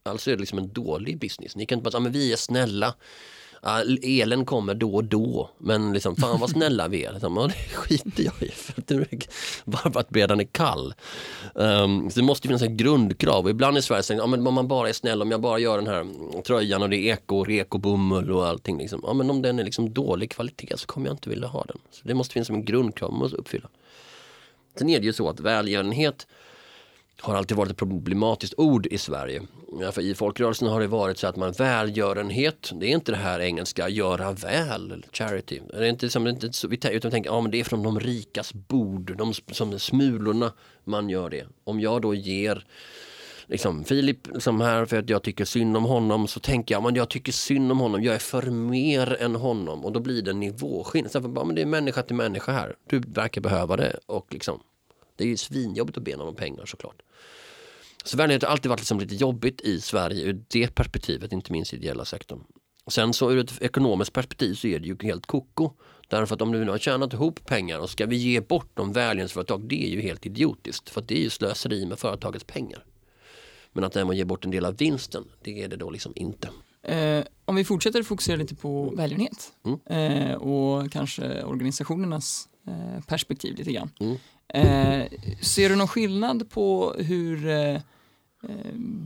Alltså 0.02 0.30
är 0.30 0.34
det 0.34 0.40
liksom 0.40 0.58
en 0.58 0.72
dålig 0.72 1.18
business. 1.18 1.56
Ni 1.56 1.66
kan 1.66 1.78
inte 1.78 1.84
bara 1.84 1.90
säga, 1.90 2.00
men 2.00 2.12
vi 2.12 2.32
är 2.32 2.36
snälla. 2.36 2.94
Ja, 3.64 3.82
elen 4.02 4.44
kommer 4.44 4.74
då 4.74 4.94
och 4.94 5.04
då, 5.04 5.50
men 5.58 5.92
liksom, 5.92 6.16
fan 6.16 6.40
vad 6.40 6.50
snälla 6.50 6.88
vi 6.88 7.04
är. 7.04 7.12
Liksom, 7.12 7.36
ja, 7.36 7.46
det 7.46 7.76
skiter 7.76 8.24
jag 8.24 8.42
i, 8.42 8.50
för 8.50 8.74
bara 9.64 9.92
för 9.92 10.00
att 10.00 10.10
brädan 10.10 10.40
är 10.40 10.44
kall. 10.44 10.94
Um, 11.54 12.10
så 12.10 12.20
det 12.20 12.26
måste 12.26 12.48
finnas 12.48 12.62
ett 12.62 12.70
grundkrav. 12.70 13.48
ibland 13.48 13.78
i 13.78 13.82
Sverige 13.82 14.02
säger 14.02 14.20
ja, 14.20 14.26
men 14.26 14.46
om 14.46 14.54
man 14.54 14.68
bara 14.68 14.88
är 14.88 14.92
snäll, 14.92 15.22
om 15.22 15.30
jag 15.30 15.40
bara 15.40 15.58
gör 15.58 15.78
den 15.78 15.86
här 15.86 16.06
tröjan 16.42 16.82
och 16.82 16.90
det 16.90 16.96
är 16.96 17.12
eko, 17.12 17.44
reko, 17.44 17.78
bomull 17.78 18.30
och 18.30 18.46
allting. 18.46 18.78
Liksom. 18.78 19.00
Ja, 19.06 19.12
men 19.12 19.30
om 19.30 19.42
den 19.42 19.58
är 19.58 19.64
liksom 19.64 19.92
dålig 19.92 20.30
kvalitet 20.30 20.76
så 20.76 20.86
kommer 20.86 21.06
jag 21.06 21.14
inte 21.14 21.28
vilja 21.28 21.48
ha 21.48 21.64
den. 21.64 21.78
Så 21.90 22.00
Det 22.08 22.14
måste 22.14 22.32
finnas 22.32 22.50
en 22.50 22.64
grundkrav 22.64 23.10
man 23.10 23.18
måste 23.18 23.36
uppfylla. 23.36 23.68
Sen 24.78 24.88
är 24.88 25.00
det 25.00 25.06
ju 25.06 25.12
så 25.12 25.28
att 25.28 25.40
välgörenhet 25.40 26.26
har 27.22 27.34
alltid 27.34 27.56
varit 27.56 27.70
ett 27.70 27.76
problematiskt 27.76 28.54
ord 28.56 28.86
i 28.86 28.98
Sverige. 28.98 29.42
Ja, 29.80 29.92
för 29.92 30.02
I 30.02 30.14
folkrörelsen 30.14 30.68
har 30.68 30.80
det 30.80 30.86
varit 30.86 31.18
så 31.18 31.26
att 31.26 31.36
man 31.36 31.52
välgörenhet, 31.52 32.70
det 32.74 32.86
är 32.86 32.90
inte 32.90 33.12
det 33.12 33.18
här 33.18 33.40
engelska 33.40 33.88
göra 33.88 34.32
väl, 34.32 35.06
charity. 35.12 35.60
Det 35.70 35.76
är 35.76 35.82
inte 35.82 36.10
som, 36.10 36.26
inte 36.26 36.52
så, 36.52 36.68
vi 36.68 36.78
utan 36.90 37.10
tänker 37.10 37.30
ja, 37.30 37.48
det 37.50 37.60
är 37.60 37.64
från 37.64 37.82
de 37.82 38.00
rikas 38.00 38.54
bord, 38.54 39.16
de 39.16 39.34
som 39.34 39.78
smulorna 39.78 40.52
man 40.84 41.08
gör 41.08 41.30
det. 41.30 41.46
Om 41.64 41.80
jag 41.80 42.02
då 42.02 42.14
ger 42.14 42.64
liksom, 43.46 43.84
Filip 43.84 44.28
som 44.38 44.60
här 44.60 44.86
för 44.86 44.98
att 44.98 45.10
jag 45.10 45.22
tycker 45.22 45.44
synd 45.44 45.76
om 45.76 45.84
honom 45.84 46.28
så 46.28 46.40
tänker 46.40 46.74
jag 46.74 46.82
men 46.82 46.94
jag 46.94 47.08
tycker 47.08 47.32
synd 47.32 47.72
om 47.72 47.80
honom, 47.80 48.02
jag 48.02 48.14
är 48.14 48.18
för 48.18 48.42
mer 48.50 49.22
än 49.22 49.34
honom 49.34 49.84
och 49.84 49.92
då 49.92 50.00
blir 50.00 50.22
det 50.22 50.30
en 50.30 50.40
nivåskillnad. 50.40 51.46
Men 51.46 51.54
det 51.54 51.62
är 51.62 51.66
människa 51.66 52.02
till 52.02 52.16
människa 52.16 52.52
här, 52.52 52.74
du 52.86 52.98
verkar 52.98 53.40
behöva 53.40 53.76
det 53.76 53.98
och 54.06 54.26
liksom 54.30 54.60
det 55.16 55.24
är 55.24 55.28
ju 55.28 55.36
svinjobbigt 55.36 55.98
att 55.98 56.04
be 56.04 56.16
någon 56.16 56.28
om 56.28 56.34
pengar 56.34 56.66
såklart. 56.66 57.02
Så 58.04 58.16
värdighet 58.16 58.42
har 58.42 58.50
alltid 58.50 58.68
varit 58.68 58.80
liksom 58.80 59.00
lite 59.00 59.14
jobbigt 59.14 59.60
i 59.60 59.80
Sverige 59.80 60.24
ur 60.24 60.44
det 60.48 60.74
perspektivet, 60.74 61.32
inte 61.32 61.52
minst 61.52 61.72
i 61.72 61.76
ideella 61.76 62.04
sektorn. 62.04 62.44
Sen 62.86 63.12
så 63.12 63.30
ur 63.30 63.38
ett 63.38 63.62
ekonomiskt 63.62 64.12
perspektiv 64.12 64.54
så 64.54 64.66
är 64.66 64.78
det 64.78 64.86
ju 64.86 64.96
helt 65.02 65.26
koko. 65.26 65.70
Därför 66.08 66.34
att 66.34 66.42
om 66.42 66.52
du 66.52 66.64
nu 66.64 66.70
har 66.70 66.78
tjänat 66.78 67.12
ihop 67.12 67.46
pengar 67.46 67.78
och 67.78 67.90
ska 67.90 68.06
vi 68.06 68.16
ge 68.16 68.40
bort 68.40 68.76
dem 68.76 68.92
välgörenhetsföretag, 68.92 69.68
det 69.68 69.84
är 69.84 69.88
ju 69.88 70.00
helt 70.00 70.26
idiotiskt. 70.26 70.90
För 70.90 71.00
det 71.02 71.18
är 71.18 71.22
ju 71.22 71.30
slöseri 71.30 71.86
med 71.86 71.98
företagets 71.98 72.44
pengar. 72.44 72.84
Men 73.72 73.84
att 73.84 73.92
däremot 73.92 74.16
ge 74.16 74.24
bort 74.24 74.44
en 74.44 74.50
del 74.50 74.64
av 74.64 74.76
vinsten, 74.76 75.24
det 75.42 75.62
är 75.62 75.68
det 75.68 75.76
då 75.76 75.90
liksom 75.90 76.12
inte. 76.16 76.48
Eh, 76.82 77.24
om 77.44 77.54
vi 77.54 77.64
fortsätter 77.64 78.02
fokusera 78.02 78.36
lite 78.36 78.54
på 78.54 78.90
välgörenhet 78.96 79.52
Mm. 79.64 79.80
eh, 79.86 80.34
och 80.34 80.92
kanske 80.92 81.42
organisationernas 81.42 82.48
eh, 82.66 83.04
perspektiv 83.04 83.56
lite 83.56 83.72
grann. 83.72 83.90
Mm. 84.00 84.16
Eh, 84.48 85.02
ser 85.40 85.68
du 85.68 85.76
någon 85.76 85.88
skillnad 85.88 86.50
på 86.50 86.94
hur 86.98 87.48
eh, 87.48 87.74
eh, 87.74 87.80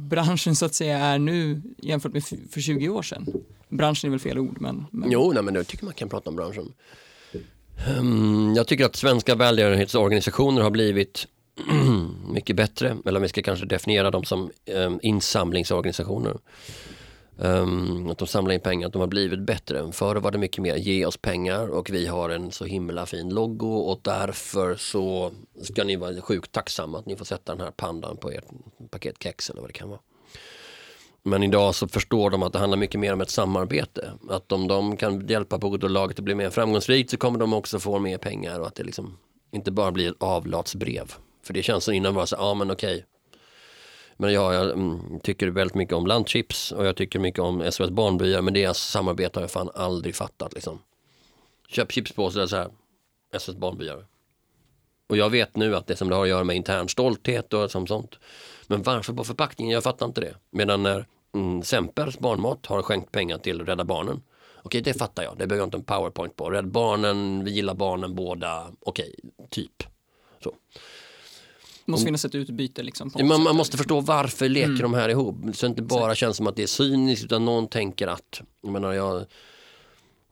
branschen 0.08 0.56
så 0.56 0.66
att 0.66 0.74
säga 0.74 0.98
är 0.98 1.18
nu 1.18 1.62
jämfört 1.78 2.12
med 2.12 2.24
för 2.24 2.60
20 2.60 2.88
år 2.88 3.02
sedan? 3.02 3.26
Branschen 3.68 4.08
är 4.08 4.10
väl 4.10 4.20
fel 4.20 4.38
ord 4.38 4.60
men, 4.60 4.86
men 4.90 5.10
Jo, 5.10 5.32
nej, 5.32 5.42
men 5.42 5.54
jag 5.54 5.66
tycker 5.66 5.84
man 5.84 5.94
kan 5.94 6.08
prata 6.08 6.30
om 6.30 6.36
branschen. 6.36 6.72
Um, 7.98 8.54
jag 8.56 8.66
tycker 8.66 8.84
att 8.84 8.96
svenska 8.96 9.34
välgörenhetsorganisationer 9.34 10.62
har 10.62 10.70
blivit 10.70 11.26
mycket 12.32 12.56
bättre, 12.56 12.96
eller 13.04 13.20
vi 13.20 13.28
ska 13.28 13.42
kanske 13.42 13.66
definiera 13.66 14.10
dem 14.10 14.24
som 14.24 14.50
um, 14.74 14.98
insamlingsorganisationer. 15.02 16.36
Um, 17.38 18.10
att 18.10 18.18
de 18.18 18.28
samlar 18.28 18.54
in 18.54 18.60
pengar, 18.60 18.86
att 18.86 18.92
de 18.92 18.98
har 19.00 19.08
blivit 19.08 19.40
bättre. 19.40 19.92
Förr 19.92 20.16
var 20.16 20.30
det 20.30 20.38
mycket 20.38 20.62
mer 20.62 20.76
ge 20.76 21.06
oss 21.06 21.16
pengar 21.16 21.68
och 21.68 21.90
vi 21.90 22.06
har 22.06 22.30
en 22.30 22.52
så 22.52 22.64
himla 22.64 23.06
fin 23.06 23.28
logo 23.28 23.76
och 23.76 24.00
därför 24.02 24.76
så 24.76 25.32
ska 25.62 25.84
ni 25.84 25.96
vara 25.96 26.20
sjukt 26.20 26.52
tacksamma 26.52 26.98
att 26.98 27.06
ni 27.06 27.16
får 27.16 27.24
sätta 27.24 27.52
den 27.54 27.64
här 27.64 27.70
pandan 27.70 28.16
på 28.16 28.30
ert 28.30 28.44
paket 28.90 29.22
kex 29.22 29.50
eller 29.50 29.60
vad 29.60 29.70
det 29.70 29.74
kan 29.74 29.88
vara. 29.88 30.00
Men 31.22 31.42
idag 31.42 31.74
så 31.74 31.88
förstår 31.88 32.30
de 32.30 32.42
att 32.42 32.52
det 32.52 32.58
handlar 32.58 32.78
mycket 32.78 33.00
mer 33.00 33.12
om 33.12 33.20
ett 33.20 33.30
samarbete. 33.30 34.12
Att 34.28 34.52
om 34.52 34.68
de 34.68 34.96
kan 34.96 35.26
hjälpa 35.26 35.58
moderlaget 35.58 36.18
att 36.18 36.24
bli 36.24 36.34
mer 36.34 36.50
framgångsrikt 36.50 37.10
så 37.10 37.16
kommer 37.16 37.38
de 37.38 37.52
också 37.52 37.78
få 37.78 37.98
mer 37.98 38.18
pengar 38.18 38.60
och 38.60 38.66
att 38.66 38.74
det 38.74 38.84
liksom 38.84 39.18
inte 39.52 39.70
bara 39.70 39.92
blir 39.92 40.10
ett 40.10 40.22
avlatsbrev. 40.22 41.14
För 41.42 41.54
det 41.54 41.62
känns 41.62 41.84
som 41.84 41.94
innan 41.94 42.14
var 42.14 42.26
så, 42.26 42.36
ja 42.38 42.54
men 42.54 42.70
okej. 42.70 43.04
Men 44.16 44.32
ja, 44.32 44.54
jag 44.54 44.70
mm, 44.70 45.20
tycker 45.20 45.48
väldigt 45.48 45.74
mycket 45.74 45.94
om 45.94 46.06
Landchips 46.06 46.72
och 46.72 46.86
jag 46.86 46.96
tycker 46.96 47.18
mycket 47.18 47.40
om 47.40 47.72
SOS 47.72 47.90
Barnbyar 47.90 48.42
men 48.42 48.54
deras 48.54 48.78
samarbete 48.78 49.38
har 49.38 49.42
jag 49.42 49.50
fan 49.50 49.70
aldrig 49.74 50.14
fattat 50.14 50.54
liksom. 50.54 50.78
Köp 51.68 51.92
chipspåsar 51.92 52.46
så 52.46 52.56
här, 52.56 52.68
SOS 53.38 53.56
Barnbyar. 53.56 54.06
Och 55.06 55.16
jag 55.16 55.30
vet 55.30 55.56
nu 55.56 55.76
att 55.76 55.86
det 55.86 55.96
som 55.96 56.08
det 56.08 56.14
har 56.14 56.22
att 56.22 56.28
göra 56.28 56.44
med 56.44 56.56
intern 56.56 56.88
stolthet 56.88 57.52
och 57.52 57.70
som 57.70 57.86
sånt. 57.86 58.18
Men 58.66 58.82
varför 58.82 59.12
på 59.12 59.24
förpackningen? 59.24 59.74
Jag 59.74 59.82
fattar 59.82 60.06
inte 60.06 60.20
det. 60.20 60.34
Medan 60.50 60.82
när 60.82 61.06
mm, 61.34 61.62
Sempers 61.62 62.18
barnmat 62.18 62.66
har 62.66 62.82
skänkt 62.82 63.12
pengar 63.12 63.38
till 63.38 63.66
Rädda 63.66 63.84
Barnen. 63.84 64.22
Okej, 64.62 64.80
det 64.80 64.94
fattar 64.94 65.22
jag. 65.22 65.32
Det 65.32 65.46
behöver 65.46 65.56
jag 65.56 65.66
inte 65.66 65.76
en 65.76 65.84
powerpoint 65.84 66.36
på. 66.36 66.50
Rädda 66.50 66.68
Barnen, 66.68 67.44
vi 67.44 67.50
gillar 67.50 67.74
barnen 67.74 68.14
båda. 68.14 68.66
Okej, 68.80 69.14
typ. 69.50 69.82
Så 70.44 70.54
det 71.86 71.90
måste 71.92 72.04
finnas 72.04 72.24
ett 72.24 72.34
utbyte 72.34 72.82
liksom. 72.82 73.10
Man, 73.24 73.42
man 73.42 73.56
måste 73.56 73.76
förstå 73.76 74.00
varför 74.00 74.48
leker 74.48 74.68
Mm. 74.68 74.82
de 74.82 74.94
här 74.94 75.08
ihop. 75.08 75.36
Så 75.54 75.66
det 75.66 75.70
inte 75.70 75.82
bara 75.82 76.14
känns 76.14 76.36
som 76.36 76.46
att 76.46 76.56
det 76.56 76.62
är 76.62 76.66
cyniskt 76.66 77.24
utan 77.24 77.44
någon 77.44 77.68
tänker 77.68 78.06
att, 78.06 78.42
jag 78.62 78.72
menar 78.72 78.92
jag 78.92 79.24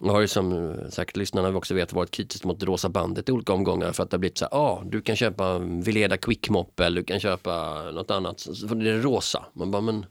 jag 0.00 0.12
har 0.12 0.20
ju 0.20 0.28
som 0.28 0.76
säkert 0.90 1.16
lyssnarna 1.16 1.56
också 1.56 1.74
vet 1.74 1.92
varit 1.92 2.10
kritisk 2.10 2.44
mot 2.44 2.62
Rosa 2.62 2.88
bandet 2.88 3.28
i 3.28 3.32
olika 3.32 3.52
omgångar 3.52 3.92
för 3.92 4.02
att 4.02 4.10
det 4.10 4.14
har 4.14 4.18
blivit 4.18 4.38
så 4.38 4.44
här, 4.44 4.58
ah, 4.58 4.82
du 4.86 5.00
kan 5.00 5.16
köpa 5.16 5.58
Veleda 5.58 6.16
Quickmop 6.16 6.80
eller 6.80 7.00
du 7.00 7.04
kan 7.04 7.20
köpa 7.20 7.82
något 7.90 8.10
annat, 8.10 8.42
för 8.68 8.74
det 8.74 8.90
är 8.90 8.98
rosa. 8.98 9.46
Man 9.52 9.70
bara 9.70 9.82
men 9.82 10.06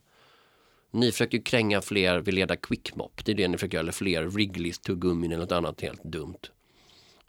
ni 0.91 1.11
försöker 1.11 1.41
kränga 1.41 1.81
fler 1.81 2.19
Veleda 2.19 2.55
Quickmop, 2.55 3.25
det 3.25 3.31
är 3.31 3.35
det 3.35 3.47
ni 3.47 3.57
försöker 3.57 3.77
göra, 3.77 3.81
eller 3.83 3.91
fler 3.91 4.23
Wrigley's 4.23 4.81
tuggummin 4.81 5.31
eller 5.31 5.41
något 5.41 5.51
annat 5.51 5.81
helt 5.81 6.03
dumt. 6.03 6.39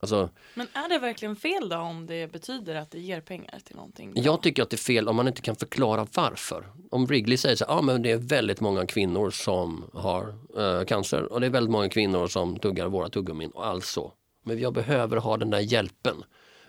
Alltså 0.00 0.30
Men 0.54 0.66
är 0.72 0.88
det 0.88 0.98
verkligen 0.98 1.36
fel 1.36 1.68
då 1.68 1.76
om 1.76 2.06
det 2.06 2.32
betyder 2.32 2.74
att 2.74 2.90
det 2.90 2.98
ger 2.98 3.20
pengar 3.20 3.60
till 3.64 3.76
någonting? 3.76 4.12
bra? 4.12 4.22
Jag 4.22 4.42
tycker 4.42 4.62
att 4.62 4.70
det 4.70 4.76
är 4.76 4.78
fel 4.78 5.08
om 5.08 5.16
man 5.16 5.28
inte 5.28 5.42
kan 5.42 5.56
förklara 5.56 6.06
varför. 6.14 6.66
Om 6.90 7.06
Wrigley 7.06 7.36
säger 7.36 7.56
så 7.56 7.64
här, 7.64 7.74
ja 7.74 7.82
men 7.82 8.02
det 8.02 8.10
är 8.10 8.16
väldigt 8.16 8.60
många 8.60 8.86
kvinnor 8.86 9.30
som 9.30 9.90
har 9.92 10.34
eh, 10.58 10.84
cancer 10.84 11.32
och 11.32 11.40
det 11.40 11.46
är 11.46 11.50
väldigt 11.50 11.70
många 11.70 11.88
kvinnor 11.88 12.26
som 12.26 12.58
tuggar 12.58 12.86
våra 12.86 13.08
tuggummin 13.08 13.50
och 13.50 13.66
alltså. 13.66 14.12
Men 14.44 14.58
jag 14.58 14.72
behöver 14.72 15.16
ha 15.16 15.36
den 15.36 15.50
där 15.50 15.60
hjälpen. 15.60 16.24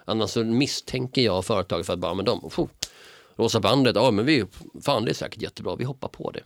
Annars 0.05 0.29
så 0.29 0.43
misstänker 0.43 1.21
jag 1.21 1.45
företaget 1.45 1.85
för 1.85 1.93
att 1.93 1.99
bara, 1.99 2.13
men 2.13 2.25
de, 2.25 2.45
oh, 2.45 2.67
Rosa 3.35 3.59
bandet, 3.59 3.95
ja 3.95 4.11
men 4.11 4.25
vi, 4.25 4.45
fan 4.83 5.05
det 5.05 5.11
är 5.11 5.13
säkert 5.13 5.41
jättebra, 5.41 5.75
vi 5.75 5.83
hoppar 5.83 6.07
på 6.07 6.31
det. 6.31 6.43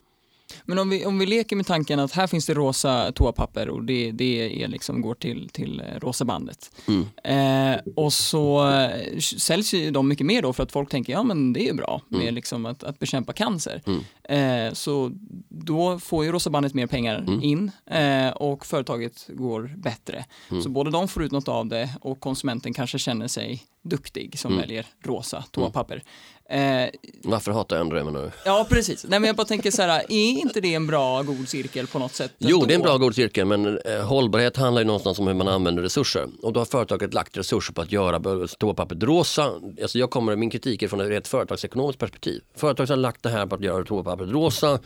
Men 0.69 0.79
om 0.79 0.89
vi, 0.89 1.05
om 1.05 1.19
vi 1.19 1.25
leker 1.25 1.55
med 1.55 1.65
tanken 1.67 1.99
att 1.99 2.11
här 2.11 2.27
finns 2.27 2.45
det 2.45 2.53
rosa 2.53 3.11
toapapper 3.11 3.69
och 3.69 3.83
det, 3.83 4.11
det 4.11 4.63
är 4.63 4.67
liksom 4.67 5.01
går 5.01 5.15
till, 5.15 5.49
till 5.49 5.81
rosa 6.01 6.25
bandet. 6.25 6.71
Mm. 6.87 7.05
Eh, 7.23 7.79
och 7.95 8.13
så 8.13 8.69
eh, 8.71 9.17
säljs 9.19 9.73
ju 9.73 9.91
de 9.91 10.07
mycket 10.07 10.25
mer 10.25 10.41
då 10.41 10.53
för 10.53 10.63
att 10.63 10.71
folk 10.71 10.89
tänker 10.89 11.13
ja 11.13 11.23
men 11.23 11.53
det 11.53 11.69
är 11.69 11.73
bra 11.73 12.01
med 12.07 12.21
Mm. 12.21 12.35
liksom 12.35 12.65
att, 12.65 12.83
att 12.83 12.99
bekämpa 12.99 13.33
cancer. 13.33 13.81
Mm. 13.87 14.67
Eh, 14.67 14.73
så 14.73 15.11
då 15.49 15.99
får 15.99 16.25
ju 16.25 16.31
rosa 16.31 16.49
bandet 16.49 16.73
mer 16.73 16.87
pengar 16.87 17.17
Mm. 17.19 17.43
in 17.43 17.71
eh, 17.91 18.29
och 18.29 18.65
företaget 18.65 19.25
går 19.27 19.73
bättre. 19.77 20.25
Mm. 20.51 20.63
Så 20.63 20.69
både 20.69 20.91
de 20.91 21.07
får 21.07 21.23
ut 21.23 21.31
något 21.31 21.47
av 21.47 21.67
det 21.67 21.89
och 22.01 22.19
konsumenten 22.19 22.73
kanske 22.73 22.99
känner 22.99 23.27
sig 23.27 23.63
duktig 23.83 24.39
som 24.39 24.51
Mm. 24.51 24.61
väljer 24.61 24.85
rosa 25.03 25.43
toapapper. 25.51 26.03
Eh, 26.51 26.89
Varför 27.23 27.51
hatar 27.51 27.75
jag 27.75 27.83
ändå 27.83 27.95
det 27.95 28.03
menar 28.03 28.21
du? 28.21 28.31
ja, 28.45 28.67
precis. 28.69 29.05
Nej, 29.09 29.19
men 29.19 29.27
jag 29.27 29.35
bara 29.35 29.47
tänker 29.47 29.71
så 29.71 29.81
här, 29.81 29.99
är 30.09 30.31
inte 30.39 30.61
det 30.61 30.73
en 30.73 30.87
bra 30.87 31.23
god 31.23 31.49
cirkel 31.49 31.87
på 31.87 31.99
något 31.99 32.13
sätt? 32.15 32.31
Jo, 32.37 32.65
det 32.67 32.73
är 32.73 32.75
en 32.75 32.81
bra 32.81 32.97
god 32.97 33.15
cirkel 33.15 33.45
men 33.45 33.77
eh, 33.77 34.01
hållbarhet 34.01 34.57
handlar 34.57 34.81
ju 34.81 34.85
någonstans 34.85 35.19
om 35.19 35.27
hur 35.27 35.33
man 35.33 35.47
använder 35.47 35.83
resurser. 35.83 36.27
Och 36.41 36.53
då 36.53 36.59
har 36.59 36.65
företaget 36.65 37.13
lagt 37.13 37.37
resurser 37.37 37.73
på 37.73 37.81
att 37.81 37.91
göra 37.91 38.47
toapappret 38.59 39.03
rosa. 39.03 39.53
Alltså 39.81 39.99
jag 39.99 40.09
kommer, 40.09 40.35
min 40.35 40.49
kritik 40.49 40.81
är 40.83 40.87
från 40.87 41.11
ett 41.11 41.27
företagsekonomiskt 41.27 41.99
perspektiv. 41.99 42.41
Företaget 42.55 42.89
har 42.89 42.97
lagt 42.97 43.23
det 43.23 43.29
här 43.29 43.45
på 43.45 43.55
att 43.55 43.61
göra 43.63 43.83
toapappret 43.83 44.29
rosa. 44.29 44.79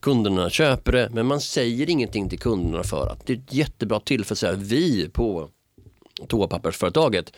Kunderna 0.00 0.50
köper 0.50 0.92
det, 0.92 1.08
men 1.12 1.26
man 1.26 1.40
säger 1.40 1.90
ingenting 1.90 2.28
till 2.28 2.38
kunderna 2.38 2.84
för 2.84 3.06
att 3.06 3.26
det 3.26 3.32
är 3.32 3.36
ett 3.36 3.52
jättebra 3.52 4.00
tillfälle 4.00 4.32
att 4.32 4.38
säga 4.38 4.52
vi 4.52 5.08
på 5.08 5.48
toapappersföretaget. 6.28 7.32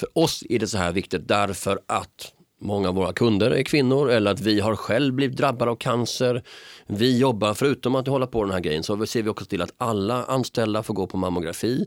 För 0.00 0.08
oss 0.18 0.42
är 0.48 0.58
det 0.58 0.66
så 0.66 0.78
här 0.78 0.92
viktigt 0.92 1.28
därför 1.28 1.80
att 1.86 2.32
många 2.60 2.88
av 2.88 2.94
våra 2.94 3.12
kunder 3.12 3.50
är 3.50 3.62
kvinnor 3.62 4.10
eller 4.10 4.30
att 4.30 4.40
vi 4.40 4.60
har 4.60 4.76
själv 4.76 5.14
blivit 5.14 5.36
drabbade 5.36 5.70
av 5.70 5.76
cancer. 5.76 6.42
Vi 6.86 7.18
jobbar, 7.18 7.54
förutom 7.54 7.94
att 7.94 8.06
hålla 8.06 8.26
på 8.26 8.44
den 8.44 8.52
här 8.52 8.60
grejen, 8.60 8.82
så 8.82 9.06
ser 9.06 9.22
vi 9.22 9.28
också 9.28 9.44
till 9.44 9.62
att 9.62 9.74
alla 9.78 10.24
anställda 10.24 10.82
får 10.82 10.94
gå 10.94 11.06
på 11.06 11.16
mammografi. 11.16 11.86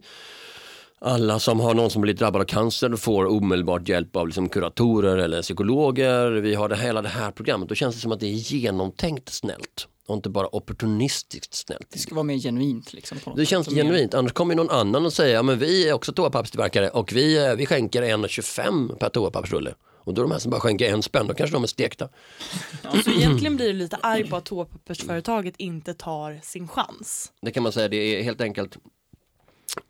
Alla 1.01 1.39
som 1.39 1.59
har 1.59 1.73
någon 1.73 1.89
som 1.89 2.01
blivit 2.01 2.19
drabbad 2.19 2.41
av 2.41 2.45
cancer 2.45 2.95
får 2.95 3.25
omedelbart 3.25 3.89
hjälp 3.89 4.15
av 4.15 4.27
liksom 4.27 4.49
kuratorer 4.49 5.17
eller 5.17 5.41
psykologer. 5.41 6.31
Vi 6.31 6.55
har 6.55 6.69
det, 6.69 6.77
hela 6.77 7.01
det 7.01 7.09
här 7.09 7.31
programmet. 7.31 7.69
Då 7.69 7.75
känns 7.75 7.95
det 7.95 8.01
som 8.01 8.11
att 8.11 8.19
det 8.19 8.27
är 8.27 8.53
genomtänkt 8.53 9.29
snällt 9.29 9.87
och 10.07 10.15
inte 10.15 10.29
bara 10.29 10.47
opportunistiskt 10.55 11.53
snällt. 11.53 11.87
Det 11.89 11.99
ska 11.99 12.15
vara 12.15 12.23
mer 12.23 12.37
genuint 12.37 12.93
liksom. 12.93 13.17
Det 13.35 13.41
sätt, 13.41 13.49
känns 13.49 13.65
som 13.65 13.75
genuint, 13.75 14.13
annars 14.13 14.31
kommer 14.31 14.55
någon 14.55 14.69
annan 14.69 15.05
och 15.05 15.13
säger 15.13 15.35
ja, 15.35 15.43
men 15.43 15.59
vi 15.59 15.89
är 15.89 15.93
också 15.93 16.13
toapapperstillverkare 16.13 16.89
och 16.89 17.13
vi, 17.13 17.47
eh, 17.47 17.55
vi 17.55 17.65
skänker 17.65 18.01
1,25 18.03 18.95
per 18.95 19.09
toapappersrulle. 19.09 19.73
Och 20.09 20.15
då 20.15 20.21
är 20.21 20.23
de 20.23 20.31
här 20.31 20.39
som 20.39 20.51
bara 20.51 20.61
skänker 20.61 20.93
en 20.93 21.03
spänn, 21.03 21.27
då 21.27 21.33
kanske 21.33 21.55
de 21.55 21.63
är 21.63 21.67
stekta. 21.67 22.09
Så 23.03 23.11
egentligen 23.11 23.55
blir 23.55 23.67
du 23.67 23.73
lite 23.73 23.97
arg 24.01 24.29
på 24.29 24.35
att 24.35 24.45
toapappersföretaget 24.45 25.53
inte 25.57 25.93
tar 25.93 26.39
sin 26.43 26.67
chans. 26.67 27.31
Det 27.41 27.51
kan 27.51 27.63
man 27.63 27.71
säga, 27.71 27.87
det 27.87 27.97
är 27.97 28.23
helt 28.23 28.41
enkelt 28.41 28.77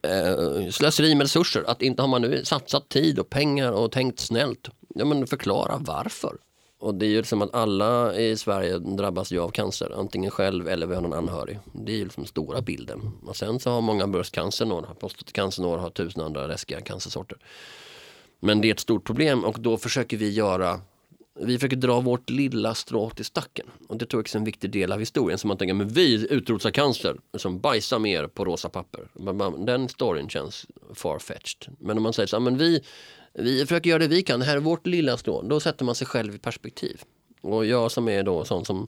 eh, 0.01 0.69
slöseri 0.71 1.15
med 1.15 1.23
resurser. 1.23 1.63
Att 1.67 1.81
inte 1.81 2.01
har 2.01 2.07
man 2.07 2.21
nu 2.21 2.45
satsat 2.45 2.89
tid 2.89 3.19
och 3.19 3.29
pengar 3.29 3.71
och 3.71 3.91
tänkt 3.91 4.19
snällt. 4.19 4.69
Ja 4.95 5.05
men 5.05 5.27
förklara 5.27 5.77
varför. 5.77 6.37
Och 6.79 6.95
det 6.95 7.05
är 7.05 7.09
ju 7.09 7.23
som 7.23 7.41
att 7.41 7.53
alla 7.53 8.15
i 8.15 8.37
Sverige 8.37 8.77
drabbas 8.77 9.31
ju 9.31 9.39
av 9.39 9.49
cancer, 9.49 9.99
antingen 9.99 10.31
själv 10.31 10.67
eller 10.67 10.87
vi 10.87 10.95
har 10.95 11.01
någon 11.01 11.13
anhörig. 11.13 11.59
Det 11.73 11.91
är 11.91 11.97
ju 11.97 12.03
liksom 12.03 12.25
stora 12.25 12.61
bilden. 12.61 13.11
Och 13.25 13.35
sen 13.35 13.59
så 13.59 13.69
har 13.71 13.81
många 13.81 14.07
bröstcancer, 14.07 14.65
några 14.65 14.87
har 14.87 14.95
prostatacancer, 14.95 15.61
några 15.61 15.81
har 15.81 15.89
tusen 15.89 16.23
andra 16.23 16.47
läskiga 16.47 16.81
cancersorter. 16.81 17.37
Men 18.39 18.61
det 18.61 18.67
är 18.67 18.73
ett 18.73 18.79
stort 18.79 19.03
problem 19.03 19.45
och 19.45 19.59
då 19.59 19.77
försöker 19.77 20.17
vi 20.17 20.29
göra 20.29 20.81
vi 21.41 21.57
försöker 21.57 21.75
dra 21.75 21.99
vårt 21.99 22.29
lilla 22.29 22.75
strå 22.75 23.09
till 23.09 23.25
stacken. 23.25 23.65
Och 23.87 23.97
det 23.97 24.05
tror 24.05 24.23
jag 24.23 24.35
är 24.35 24.39
en 24.39 24.45
viktig 24.45 24.71
del 24.71 24.91
av 24.91 24.99
historien. 24.99 25.39
Så 25.39 25.47
man 25.47 25.57
tänker, 25.57 25.73
men 25.73 25.87
vi 25.87 26.27
utrotar 26.29 26.71
cancer, 26.71 27.15
som 27.37 27.59
bajsar 27.59 27.99
mer 27.99 28.27
på 28.27 28.45
rosa 28.45 28.69
papper. 28.69 29.07
Den 29.65 29.89
storyn 29.89 30.29
känns 30.29 30.65
farfetched. 30.93 31.75
Men 31.79 31.97
om 31.97 32.03
man 32.03 32.13
säger 32.13 32.27
så 32.27 32.35
här, 32.35 32.41
men 32.41 32.57
vi, 32.57 32.81
vi 33.33 33.65
försöker 33.65 33.89
göra 33.89 33.99
det 33.99 34.07
vi 34.07 34.21
kan, 34.21 34.39
det 34.39 34.45
här 34.45 34.55
är 34.55 34.61
vårt 34.61 34.87
lilla 34.87 35.17
strå. 35.17 35.41
Då 35.41 35.59
sätter 35.59 35.85
man 35.85 35.95
sig 35.95 36.07
själv 36.07 36.35
i 36.35 36.37
perspektiv. 36.37 37.01
Och 37.41 37.65
jag 37.65 37.91
som 37.91 38.09
är 38.09 38.23
då 38.23 38.45
sån 38.45 38.65
som 38.65 38.87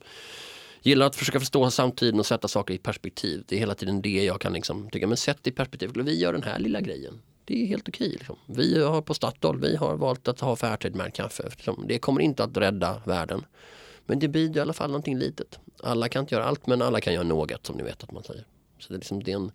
gillar 0.82 1.06
att 1.06 1.16
försöka 1.16 1.40
förstå 1.40 1.70
samtiden 1.70 2.20
och 2.20 2.26
sätta 2.26 2.48
saker 2.48 2.74
i 2.74 2.78
perspektiv. 2.78 3.44
Det 3.48 3.56
är 3.56 3.60
hela 3.60 3.74
tiden 3.74 4.02
det 4.02 4.24
jag 4.24 4.40
kan 4.40 4.52
liksom 4.52 4.90
tycka, 4.90 5.06
men 5.06 5.16
sätt 5.16 5.46
i 5.46 5.50
perspektiv. 5.50 5.90
Vi 5.94 6.20
gör 6.20 6.32
den 6.32 6.42
här 6.42 6.58
lilla 6.58 6.80
grejen. 6.80 7.20
Det 7.44 7.62
är 7.62 7.66
helt 7.66 7.88
okej. 7.88 8.08
Liksom. 8.08 8.36
Vi 8.46 8.82
har 8.82 9.02
på 9.02 9.14
Statoil, 9.14 9.60
vi 9.60 9.76
har 9.76 9.96
valt 9.96 10.28
att 10.28 10.40
ha 10.40 10.56
Fairtrade 10.56 10.98
med 10.98 11.14
kaffe. 11.14 11.42
Liksom. 11.50 11.84
Det 11.88 11.98
kommer 11.98 12.20
inte 12.20 12.44
att 12.44 12.56
rädda 12.56 13.02
världen. 13.04 13.44
Men 14.06 14.18
det 14.18 14.28
blir 14.28 14.56
i 14.56 14.60
alla 14.60 14.72
fall 14.72 14.90
någonting 14.90 15.18
litet. 15.18 15.58
Alla 15.82 16.08
kan 16.08 16.20
inte 16.20 16.34
göra 16.34 16.44
allt 16.44 16.66
men 16.66 16.82
alla 16.82 17.00
kan 17.00 17.14
göra 17.14 17.24
något 17.24 17.66
som 17.66 17.76
ni 17.76 17.82
vet 17.82 18.02
att 18.02 18.12
man 18.12 18.22
säger. 18.22 18.46
Så 18.78 18.88
det 18.88 18.94
är 18.94 18.98
liksom 18.98 19.22
det, 19.22 19.32
är 19.32 19.36
en, 19.36 19.52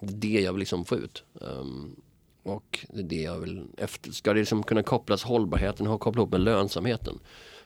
det 0.00 0.40
jag 0.40 0.52
vill 0.52 0.58
liksom 0.58 0.84
få 0.84 0.96
ut. 0.96 1.24
Um, 1.34 1.96
och 2.42 2.86
det 2.88 3.00
är 3.00 3.04
det 3.04 3.22
jag 3.22 3.38
vill 3.38 3.66
efter. 3.76 4.10
Ska 4.12 4.32
det 4.32 4.40
liksom 4.40 4.62
kunna 4.62 4.82
kopplas 4.82 5.22
hållbarheten 5.22 5.86
och 5.86 6.00
koppla 6.00 6.20
ihop 6.20 6.30
med 6.30 6.40
lönsamheten. 6.40 7.18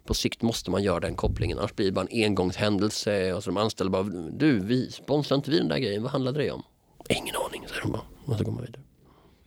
På 0.04 0.14
sikt 0.14 0.42
måste 0.42 0.70
man 0.70 0.82
göra 0.82 1.00
den 1.00 1.14
kopplingen. 1.14 1.58
Annars 1.58 1.74
blir 1.74 1.86
det 1.86 1.92
bara 1.92 2.06
en 2.10 2.24
engångshändelse 2.24 3.32
och 3.32 3.44
så 3.44 3.50
de 3.50 3.56
anställda 3.56 3.90
bara 3.90 4.02
Du, 4.32 4.60
vi 4.60 4.90
sponsrar 4.90 5.36
inte 5.36 5.50
vi 5.50 5.58
den 5.58 5.68
där 5.68 5.78
grejen. 5.78 6.02
Vad 6.02 6.12
handlade 6.12 6.38
det 6.38 6.50
om? 6.50 6.62
Ingen 7.08 7.34
aning, 7.48 7.64
säger 7.68 7.82
de 7.82 7.92
bara. 7.92 8.02
Och 8.24 8.38
så 8.38 8.44
går 8.44 8.52
man 8.52 8.64
vidare. 8.64 8.82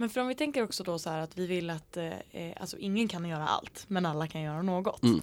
Men 0.01 0.09
för 0.09 0.21
om 0.21 0.27
vi 0.27 0.35
tänker 0.35 0.63
också 0.63 0.83
då 0.83 0.99
så 0.99 1.09
här 1.09 1.19
att 1.19 1.37
vi 1.37 1.47
vill 1.47 1.69
att 1.69 1.97
eh, 1.97 2.13
eh, 2.31 2.53
alltså 2.59 2.77
ingen 2.77 3.07
kan 3.07 3.25
göra 3.25 3.47
allt 3.47 3.85
men 3.87 4.05
alla 4.05 4.27
kan 4.27 4.41
göra 4.41 4.61
något. 4.61 5.03
Mm. 5.03 5.21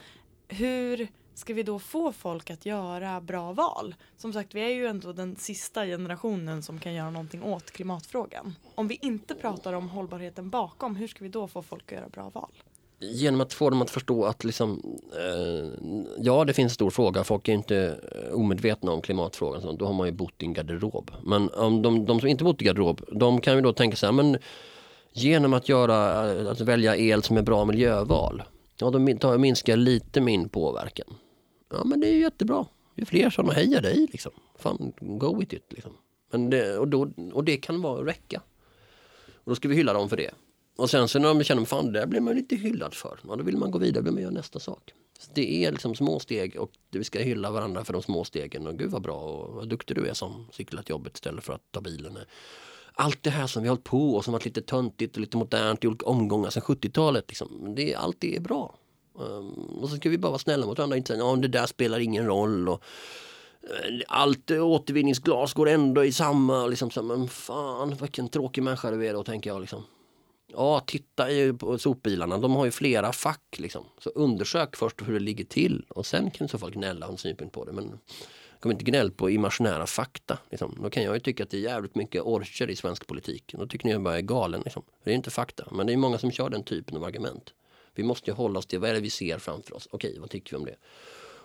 Hur 0.49 1.09
ska 1.35 1.55
vi 1.55 1.63
då 1.63 1.79
få 1.79 2.13
folk 2.13 2.51
att 2.51 2.67
göra 2.67 3.21
bra 3.21 3.53
val? 3.53 3.95
Som 4.17 4.33
sagt 4.33 4.55
vi 4.55 4.61
är 4.61 4.69
ju 4.69 4.87
ändå 4.87 5.13
den 5.13 5.37
sista 5.37 5.85
generationen 5.85 6.63
som 6.63 6.81
kan 6.81 6.95
göra 6.95 7.11
någonting 7.11 7.43
åt 7.43 7.71
klimatfrågan. 7.71 8.55
Om 8.75 8.89
vi 8.89 8.99
inte 9.03 9.35
pratar 9.35 9.73
om 9.73 9.89
hållbarheten 9.89 10.51
bakom 10.51 10.97
hur 10.97 11.09
ska 11.09 11.25
vi 11.25 11.31
då 11.31 11.49
få 11.49 11.63
folk 11.63 11.93
att 11.93 11.99
göra 11.99 12.09
bra 12.09 12.31
val? 12.31 12.53
Genom 13.01 13.41
att 13.41 13.53
få 13.53 13.71
dem 13.71 13.83
att 13.83 13.91
förstå 13.91 14.25
att 14.25 14.45
liksom, 14.45 14.99
eh, 15.13 15.71
ja 16.19 16.45
det 16.45 16.53
finns 16.53 16.71
en 16.73 16.75
stor 16.75 16.91
fråga, 16.91 17.25
folk 17.25 17.49
är 17.49 17.53
inte 17.53 18.01
eh, 18.13 18.35
omedvetna 18.35 18.93
om 18.93 19.01
klimatfrågan, 19.01 19.63
så 19.63 19.73
då 19.73 19.87
har 19.87 19.93
man 19.93 20.07
ju 20.07 20.13
bott 20.13 20.43
i 20.43 20.45
en 20.45 20.53
garderob. 20.53 21.11
Men 21.25 21.51
om 21.51 21.83
de, 21.83 22.07
de 22.07 22.21
som 22.21 22.29
inte 22.29 22.45
bott 22.45 22.63
i 22.63 22.65
garderob, 22.65 23.05
de 23.13 23.41
kan 23.41 23.55
ju 23.55 23.61
då 23.61 23.73
tänka 23.73 23.97
så 23.97 24.07
här, 24.07 24.13
men 24.13 24.39
genom 25.13 25.55
att 25.55 25.69
göra, 25.69 26.31
eh, 26.33 26.51
att 26.51 26.61
välja 26.61 26.97
el 26.97 27.23
som 27.23 27.37
är 27.37 27.43
bra 27.43 27.65
miljöval, 27.65 28.43
ja 28.77 28.91
då 28.91 29.17
tar 29.19 29.39
minskar 29.39 29.77
lite 29.77 30.21
min 30.21 30.49
påverkan. 30.49 31.15
Ja 31.71 31.85
men 31.85 32.01
det 32.01 32.09
är 32.09 32.13
ju 32.13 32.21
jättebra, 32.21 32.67
ju 32.95 33.05
fler 33.05 33.31
som 33.31 33.51
hejar 33.51 33.83
dig 33.83 34.09
liksom. 34.13 34.33
Fan, 34.59 34.93
go 35.01 35.39
with 35.39 35.55
it 35.55 35.67
liksom. 35.69 35.93
Men 36.33 36.51
det, 36.51 36.79
och, 36.79 36.89
då, 36.89 37.09
och 37.33 37.45
det 37.45 37.57
kan 37.57 37.83
vara 37.83 38.07
räcka. 38.07 38.43
Och 39.35 39.51
då 39.51 39.55
ska 39.55 39.69
vi 39.69 39.75
hylla 39.75 39.93
dem 39.93 40.09
för 40.09 40.17
det. 40.17 40.31
Och 40.79 40.91
sen 40.91 41.09
så 41.09 41.19
när 41.19 41.29
de 41.29 41.45
känner, 41.45 41.65
fan 41.65 41.93
det 41.93 42.01
där 42.01 42.07
blir 42.07 42.21
man 42.21 42.35
lite 42.35 42.57
hyllad 42.57 42.95
för. 42.95 43.19
Ja, 43.29 43.37
då 43.37 43.43
vill 43.43 43.57
man 43.57 43.71
gå 43.71 43.79
vidare, 43.79 44.05
vill 44.05 44.13
man 44.13 44.23
göra 44.23 44.33
nästa 44.33 44.61
sak. 44.61 44.93
Så 45.19 45.31
det 45.35 45.65
är 45.65 45.73
liksom 45.73 45.95
små 45.95 46.19
steg 46.19 46.57
och 46.57 46.71
vi 46.91 47.05
ska 47.05 47.19
hylla 47.19 47.51
varandra 47.51 47.85
för 47.85 47.93
de 47.93 48.03
små 48.03 48.25
stegen. 48.25 48.67
Och 48.67 48.79
gud 48.79 48.91
vad 48.91 49.03
bra 49.03 49.15
och 49.15 49.55
vad 49.55 49.69
duktig 49.69 49.97
du 49.97 50.07
är 50.07 50.15
som 50.15 50.47
cyklar 50.53 50.83
till 50.83 50.91
jobbet 50.91 51.15
istället 51.15 51.45
för 51.45 51.53
att 51.53 51.63
ta 51.71 51.81
bilen. 51.81 52.19
Allt 52.93 53.23
det 53.23 53.31
här 53.31 53.47
som 53.47 53.63
vi 53.63 53.69
har 53.69 53.77
hållit 53.77 53.85
på 53.85 54.15
och 54.15 54.25
som 54.25 54.33
varit 54.33 54.45
lite 54.45 54.63
töntigt 54.63 55.15
och 55.15 55.21
lite 55.21 55.37
modernt 55.37 55.85
i 55.85 55.87
olika 55.87 56.07
omgångar 56.07 56.51
sedan 56.51 56.63
70-talet. 56.63 57.25
Liksom. 57.29 57.75
Det, 57.77 57.95
allt 57.95 58.17
det 58.21 58.37
är 58.37 58.41
bra. 58.41 58.75
Um, 59.15 59.49
och 59.53 59.91
så 59.91 59.97
ska 59.97 60.11
vi 60.11 60.19
bara 60.19 60.31
vara 60.31 60.39
snälla 60.39 60.67
mot 60.67 60.79
varandra. 60.79 60.97
Inte 60.97 61.09
säga, 61.09 61.25
ja, 61.25 61.37
det 61.37 61.49
där 61.49 61.67
spelar 61.67 61.99
ingen 61.99 62.27
roll. 62.27 62.69
Och, 62.69 62.83
eh, 63.63 64.01
allt 64.09 64.51
återvinningsglas 64.51 65.55
går 65.55 65.69
ändå 65.69 66.05
i 66.05 66.13
samma. 66.13 66.67
Liksom, 66.67 66.91
så, 66.91 67.03
men 67.03 67.29
fan 67.29 67.97
vilken 68.01 68.29
tråkig 68.29 68.63
människa 68.63 68.91
du 68.91 69.07
är 69.07 69.13
då 69.13 69.25
tänker 69.25 69.51
jag. 69.51 69.61
Liksom. 69.61 69.83
Ja, 70.53 70.81
titta 70.87 71.31
i, 71.31 71.53
på 71.53 71.79
sopbilarna. 71.79 72.39
De 72.39 72.53
har 72.53 72.65
ju 72.65 72.71
flera 72.71 73.13
fack. 73.13 73.59
Liksom. 73.59 73.85
Så 73.99 74.11
undersök 74.11 74.77
först 74.77 75.03
hur 75.09 75.13
det 75.13 75.21
ligger 75.21 75.45
till 75.45 75.85
och 75.89 76.07
sen 76.07 76.31
kan 76.31 76.49
så 76.49 76.59
folk 76.59 76.75
gnälla 76.75 77.07
och 77.07 77.13
ha 77.13 77.19
synpunkt 77.19 77.55
på 77.55 77.65
det. 77.65 77.73
Men 77.73 77.99
kom 78.61 78.71
inte 78.71 78.85
gnäll 78.85 79.11
på 79.11 79.31
imaginära 79.31 79.87
fakta. 79.87 80.39
Liksom. 80.51 80.79
Då 80.83 80.91
kan 80.91 81.03
jag 81.03 81.15
ju 81.15 81.21
tycka 81.21 81.43
att 81.43 81.51
det 81.51 81.57
är 81.57 81.61
jävligt 81.61 81.95
mycket 81.95 82.23
orcher 82.23 82.71
i 82.71 82.77
svensk 82.77 83.07
politik. 83.07 83.55
Då 83.59 83.67
tycker 83.67 83.87
ni 83.87 83.93
jag 83.93 84.03
bara 84.03 84.17
är 84.17 84.23
galen. 84.23 84.61
Liksom. 84.65 84.83
Det 85.05 85.11
är 85.11 85.15
inte 85.15 85.31
fakta. 85.31 85.69
Men 85.71 85.87
det 85.87 85.93
är 85.93 85.97
många 85.97 86.19
som 86.19 86.31
kör 86.31 86.51
den 86.51 86.63
typen 86.63 86.97
av 86.97 87.05
argument. 87.05 87.55
Vi 87.95 88.03
måste 88.03 88.31
ju 88.31 88.35
hålla 88.35 88.59
oss 88.59 88.67
till 88.67 88.79
vad 88.79 88.91
är 88.91 88.95
det 88.95 89.01
vi 89.01 89.11
ser 89.11 89.39
framför 89.39 89.77
oss. 89.77 89.89
Okej, 89.91 90.17
vad 90.21 90.31
tycker 90.31 90.51
vi 90.51 90.57
om 90.57 90.65
det? 90.65 90.77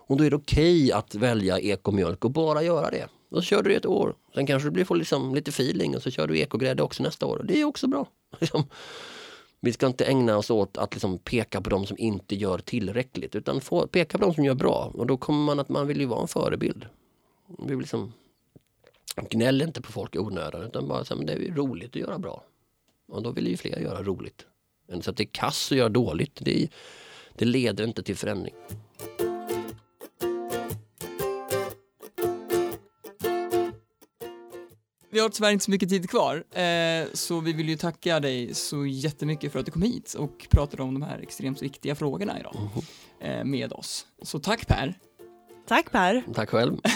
Och 0.06 0.18
då 0.18 0.24
är 0.24 0.30
det 0.30 0.36
okej 0.36 0.92
att 0.92 1.16
välja 1.16 1.60
ekomjölk 1.60 2.26
och 2.26 2.32
bara 2.32 2.63
göra 2.63 2.89
det. 2.89 3.08
Och 3.34 3.43
så 3.43 3.48
kör 3.48 3.63
du 3.63 3.76
ett 3.76 3.86
år. 3.86 4.15
Sen 4.34 4.48
kanske 4.48 4.69
du 4.69 4.86
får 4.86 4.96
liksom 4.96 5.36
lite 5.36 5.50
feeling 5.50 5.96
och 5.96 6.04
så 6.04 6.12
kör 6.12 6.28
du 6.28 6.39
ekogrädde 6.39 6.84
också 6.84 7.04
nästa 7.04 7.26
år. 7.26 7.41
Det 7.43 7.62
är 7.62 7.65
också 7.65 7.88
bra. 7.88 8.08
Liksom. 8.39 8.63
Vi 9.60 9.74
ska 9.74 9.88
inte 9.88 10.06
ägna 10.06 10.38
oss 10.38 10.50
åt 10.50 10.78
att 10.78 10.93
liksom 10.93 11.17
peka 11.17 11.62
på 11.62 11.69
de 11.69 11.86
som 11.86 11.98
inte 11.98 12.36
gör 12.36 12.58
tillräckligt 12.58 13.36
utan 13.36 13.62
få, 13.62 13.88
peka 13.88 14.17
på 14.17 14.26
de 14.26 14.34
som 14.34 14.46
gör 14.46 14.54
bra. 14.54 14.91
Och 14.93 15.08
då 15.08 15.17
kommer 15.17 15.46
man 15.46 15.60
att 15.60 15.69
man 15.69 15.88
vill 15.88 16.00
ju 16.00 16.06
vara 16.06 16.22
en 16.22 16.28
förebild. 16.28 16.86
Vi 17.48 17.69
vill 17.69 17.80
liksom 17.80 18.13
gnäll 19.30 19.62
inte 19.62 19.82
på 19.82 19.91
folk 19.91 20.15
i 20.15 20.19
onödan 20.19 20.63
utan 20.63 20.88
bara 20.88 21.06
säga 21.06 21.22
det 21.22 21.34
är 21.34 21.38
ju 21.38 21.56
roligt 21.56 21.89
att 21.89 21.96
göra 21.96 22.19
bra. 22.19 22.43
Och 23.08 23.24
då 23.24 23.32
vill 23.32 23.48
ju 23.48 23.58
fler 23.58 23.80
göra 23.80 24.04
roligt. 24.04 24.46
Så 25.02 25.10
att 25.10 25.17
det 25.17 25.24
är 25.24 25.30
kass 25.32 25.72
att 25.72 25.78
göra 25.78 25.89
dåligt, 25.89 26.39
det, 26.41 26.67
det 27.36 27.46
leder 27.46 27.84
inte 27.84 28.04
till 28.04 28.15
förändring. 28.15 28.54
Vi 35.13 35.19
har 35.19 35.30
tyvärr 35.30 35.52
inte 35.52 35.65
så 35.65 35.71
mycket 35.71 35.89
tid 35.89 36.10
kvar, 36.10 36.43
eh, 36.52 37.08
så 37.13 37.39
vi 37.39 37.54
vill 37.54 37.69
ju 37.69 37.78
tacka 37.78 38.19
dig 38.19 38.54
så 38.54 38.86
jättemycket 38.86 39.52
för 39.52 39.60
att 39.60 39.65
du 39.65 39.71
kom 39.71 39.82
hit 39.82 40.13
och 40.13 40.47
pratade 40.49 40.84
om 40.84 40.93
de 40.93 41.04
här 41.04 41.19
extremt 41.19 41.62
viktiga 41.62 41.95
frågorna 41.95 42.39
idag 42.39 42.56
eh, 43.19 43.43
med 43.43 43.73
oss. 43.73 44.06
Så 44.21 44.39
tack 44.39 44.67
Per! 44.67 44.99
Tack 45.67 45.91
Per! 45.91 46.23
Tack 46.34 46.49
själv. 46.49 46.78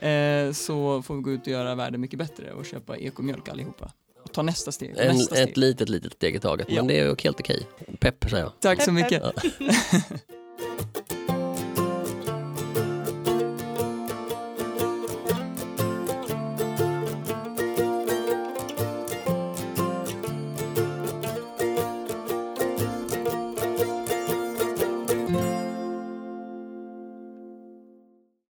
Eh, 0.00 0.52
så 0.52 1.02
får 1.02 1.16
vi 1.16 1.22
gå 1.22 1.30
ut 1.30 1.40
och 1.40 1.48
göra 1.48 1.74
världen 1.74 2.00
mycket 2.00 2.18
bättre 2.18 2.52
och 2.52 2.66
köpa 2.66 2.96
ekomjölk 2.96 3.48
allihopa. 3.48 3.92
och 4.24 4.32
ta 4.32 4.42
nästa 4.42 4.72
steg. 4.72 4.94
En, 4.96 5.16
nästa 5.16 5.34
steg. 5.34 5.48
ett 5.48 5.56
litet, 5.56 5.88
litet 5.88 6.12
steg 6.12 6.36
i 6.36 6.38
taget. 6.38 6.66
Ja. 6.70 6.74
Men 6.74 6.86
det 6.86 6.98
är 6.98 7.22
helt 7.24 7.40
okej. 7.40 7.66
Pepp 7.98 8.30
säger 8.30 8.42
jag. 8.44 8.52
Tack 8.60 8.82
så 8.82 8.84
Pepp, 8.84 8.94
mycket. 8.94 9.22
pepp. 9.22 10.22